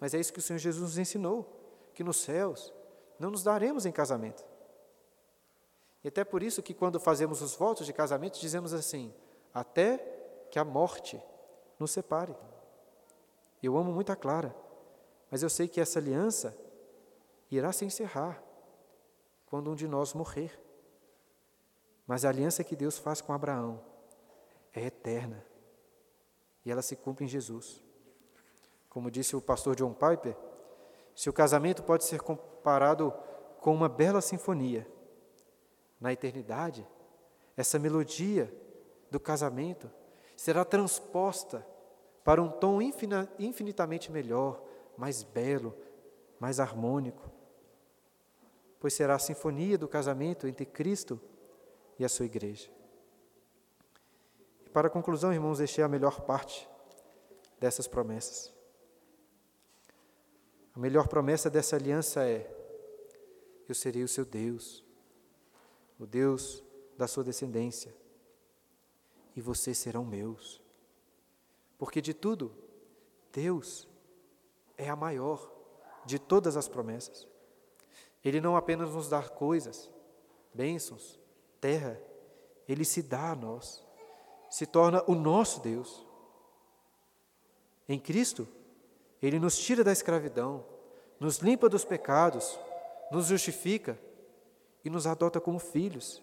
Mas 0.00 0.12
é 0.12 0.18
isso 0.18 0.32
que 0.32 0.40
o 0.40 0.42
Senhor 0.42 0.58
Jesus 0.58 0.82
nos 0.82 0.98
ensinou, 0.98 1.48
que 1.94 2.02
nos 2.02 2.16
céus 2.16 2.72
não 3.18 3.30
nos 3.30 3.42
daremos 3.42 3.86
em 3.86 3.92
casamento. 3.92 4.44
E 6.02 6.08
até 6.08 6.24
por 6.24 6.42
isso 6.42 6.62
que 6.62 6.74
quando 6.74 7.00
fazemos 7.00 7.40
os 7.40 7.54
votos 7.54 7.86
de 7.86 7.92
casamento, 7.92 8.38
dizemos 8.38 8.74
assim: 8.74 9.14
até 9.52 9.98
que 10.50 10.58
a 10.58 10.64
morte 10.64 11.22
nos 11.78 11.92
separe. 11.92 12.36
Eu 13.64 13.76
amo 13.78 13.92
muito 13.92 14.12
a 14.12 14.16
Clara, 14.16 14.54
mas 15.30 15.42
eu 15.42 15.48
sei 15.48 15.66
que 15.66 15.80
essa 15.80 15.98
aliança 15.98 16.56
irá 17.50 17.72
se 17.72 17.84
encerrar 17.84 18.42
quando 19.46 19.70
um 19.70 19.74
de 19.74 19.88
nós 19.88 20.12
morrer. 20.12 20.60
Mas 22.06 22.24
a 22.24 22.28
aliança 22.28 22.62
que 22.62 22.76
Deus 22.76 22.98
faz 22.98 23.20
com 23.20 23.32
Abraão 23.32 23.80
é 24.72 24.84
eterna. 24.84 25.44
E 26.64 26.70
ela 26.70 26.82
se 26.82 26.94
cumpre 26.96 27.24
em 27.24 27.28
Jesus. 27.28 27.82
Como 28.90 29.10
disse 29.10 29.34
o 29.34 29.40
pastor 29.40 29.74
John 29.74 29.94
Piper, 29.94 30.36
se 31.14 31.30
o 31.30 31.32
casamento 31.32 31.82
pode 31.82 32.04
ser 32.04 32.20
comparado 32.20 33.12
com 33.60 33.74
uma 33.74 33.88
bela 33.88 34.20
sinfonia, 34.20 34.86
na 35.98 36.12
eternidade, 36.12 36.86
essa 37.56 37.78
melodia 37.78 38.52
do 39.10 39.18
casamento 39.18 39.90
será 40.36 40.64
transposta 40.64 41.66
para 42.24 42.42
um 42.42 42.48
tom 42.48 42.80
infinitamente 43.38 44.10
melhor, 44.10 44.64
mais 44.96 45.22
belo, 45.22 45.76
mais 46.40 46.58
harmônico, 46.58 47.30
pois 48.80 48.94
será 48.94 49.14
a 49.14 49.18
sinfonia 49.18 49.76
do 49.76 49.86
casamento 49.86 50.48
entre 50.48 50.64
Cristo 50.64 51.20
e 51.98 52.04
a 52.04 52.08
sua 52.08 52.24
igreja. 52.24 52.70
Para 54.72 54.88
a 54.88 54.90
conclusão, 54.90 55.32
irmãos, 55.32 55.58
deixei 55.58 55.84
a 55.84 55.88
melhor 55.88 56.22
parte 56.22 56.68
dessas 57.60 57.86
promessas. 57.86 58.52
A 60.74 60.80
melhor 60.80 61.06
promessa 61.06 61.48
dessa 61.48 61.76
aliança 61.76 62.24
é: 62.24 62.50
Eu 63.68 63.74
serei 63.74 64.02
o 64.02 64.08
seu 64.08 64.24
Deus, 64.24 64.82
o 65.98 66.06
Deus 66.06 66.64
da 66.96 67.06
sua 67.06 67.22
descendência, 67.22 67.94
e 69.36 69.40
vocês 69.40 69.78
serão 69.78 70.04
meus. 70.04 70.63
Porque 71.84 72.00
de 72.00 72.14
tudo, 72.14 72.50
Deus 73.30 73.86
é 74.78 74.88
a 74.88 74.96
maior 74.96 75.52
de 76.06 76.18
todas 76.18 76.56
as 76.56 76.66
promessas. 76.66 77.28
Ele 78.24 78.40
não 78.40 78.56
apenas 78.56 78.94
nos 78.94 79.10
dá 79.10 79.22
coisas, 79.22 79.92
bênçãos, 80.54 81.20
terra, 81.60 82.00
ele 82.66 82.86
se 82.86 83.02
dá 83.02 83.32
a 83.32 83.36
nós 83.36 83.84
se 84.54 84.66
torna 84.66 85.02
o 85.08 85.16
nosso 85.16 85.60
Deus. 85.60 86.06
Em 87.88 87.98
Cristo, 87.98 88.46
Ele 89.20 89.40
nos 89.40 89.58
tira 89.58 89.82
da 89.82 89.90
escravidão, 89.90 90.64
nos 91.18 91.38
limpa 91.38 91.68
dos 91.68 91.84
pecados, 91.84 92.56
nos 93.10 93.26
justifica 93.26 93.98
e 94.84 94.88
nos 94.88 95.08
adota 95.08 95.40
como 95.40 95.58
filhos, 95.58 96.22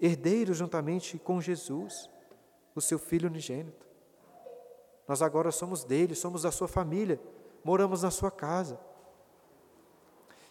herdeiros 0.00 0.56
juntamente 0.56 1.16
com 1.16 1.40
Jesus, 1.40 2.10
o 2.74 2.80
seu 2.80 2.98
Filho 2.98 3.28
unigênito. 3.28 3.86
Nós 5.06 5.22
agora 5.22 5.50
somos 5.50 5.84
dele, 5.84 6.14
somos 6.14 6.42
da 6.42 6.50
sua 6.50 6.68
família, 6.68 7.20
moramos 7.62 8.02
na 8.02 8.10
sua 8.10 8.30
casa. 8.30 8.78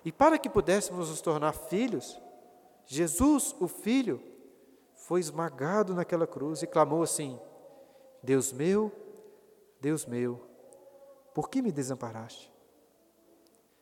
E 0.05 0.11
para 0.11 0.37
que 0.37 0.49
pudéssemos 0.49 1.09
nos 1.09 1.21
tornar 1.21 1.53
filhos, 1.53 2.19
Jesus, 2.85 3.55
o 3.59 3.67
Filho, 3.67 4.21
foi 4.95 5.19
esmagado 5.19 5.93
naquela 5.93 6.27
cruz 6.27 6.61
e 6.61 6.67
clamou 6.67 7.03
assim: 7.03 7.39
Deus 8.21 8.51
meu, 8.51 8.91
Deus 9.81 10.05
meu, 10.05 10.41
por 11.33 11.49
que 11.49 11.61
me 11.61 11.71
desamparaste? 11.71 12.51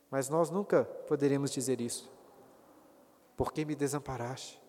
Mas 0.10 0.30
nós 0.30 0.50
nunca 0.50 0.84
poderemos 0.84 1.52
dizer 1.52 1.80
isso. 1.80 2.12
Por 3.38 3.54
que 3.54 3.64
me 3.64 3.76
desamparaste? 3.76 4.62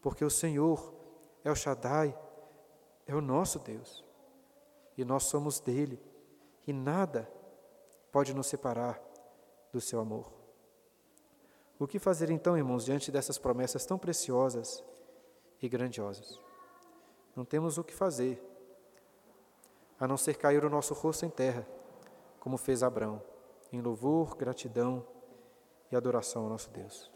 Porque 0.00 0.24
o 0.24 0.30
Senhor 0.30 0.92
é 1.42 1.50
o 1.50 1.56
Shaddai, 1.56 2.16
é 3.06 3.14
o 3.14 3.20
nosso 3.20 3.58
Deus. 3.58 4.03
E 4.96 5.04
nós 5.04 5.24
somos 5.24 5.60
dele. 5.60 6.00
E 6.66 6.72
nada 6.72 7.30
pode 8.12 8.32
nos 8.32 8.46
separar 8.46 9.00
do 9.72 9.80
seu 9.80 10.00
amor. 10.00 10.32
O 11.78 11.86
que 11.86 11.98
fazer 11.98 12.30
então, 12.30 12.56
irmãos, 12.56 12.84
diante 12.84 13.10
dessas 13.10 13.36
promessas 13.36 13.84
tão 13.84 13.98
preciosas 13.98 14.84
e 15.60 15.68
grandiosas? 15.68 16.40
Não 17.34 17.44
temos 17.44 17.76
o 17.78 17.84
que 17.84 17.92
fazer, 17.92 18.40
a 19.98 20.06
não 20.06 20.16
ser 20.16 20.36
cair 20.36 20.64
o 20.64 20.70
nosso 20.70 20.94
rosto 20.94 21.26
em 21.26 21.30
terra, 21.30 21.66
como 22.38 22.56
fez 22.56 22.82
Abraão, 22.82 23.20
em 23.72 23.80
louvor, 23.80 24.36
gratidão 24.36 25.04
e 25.90 25.96
adoração 25.96 26.44
ao 26.44 26.48
nosso 26.48 26.70
Deus. 26.70 27.13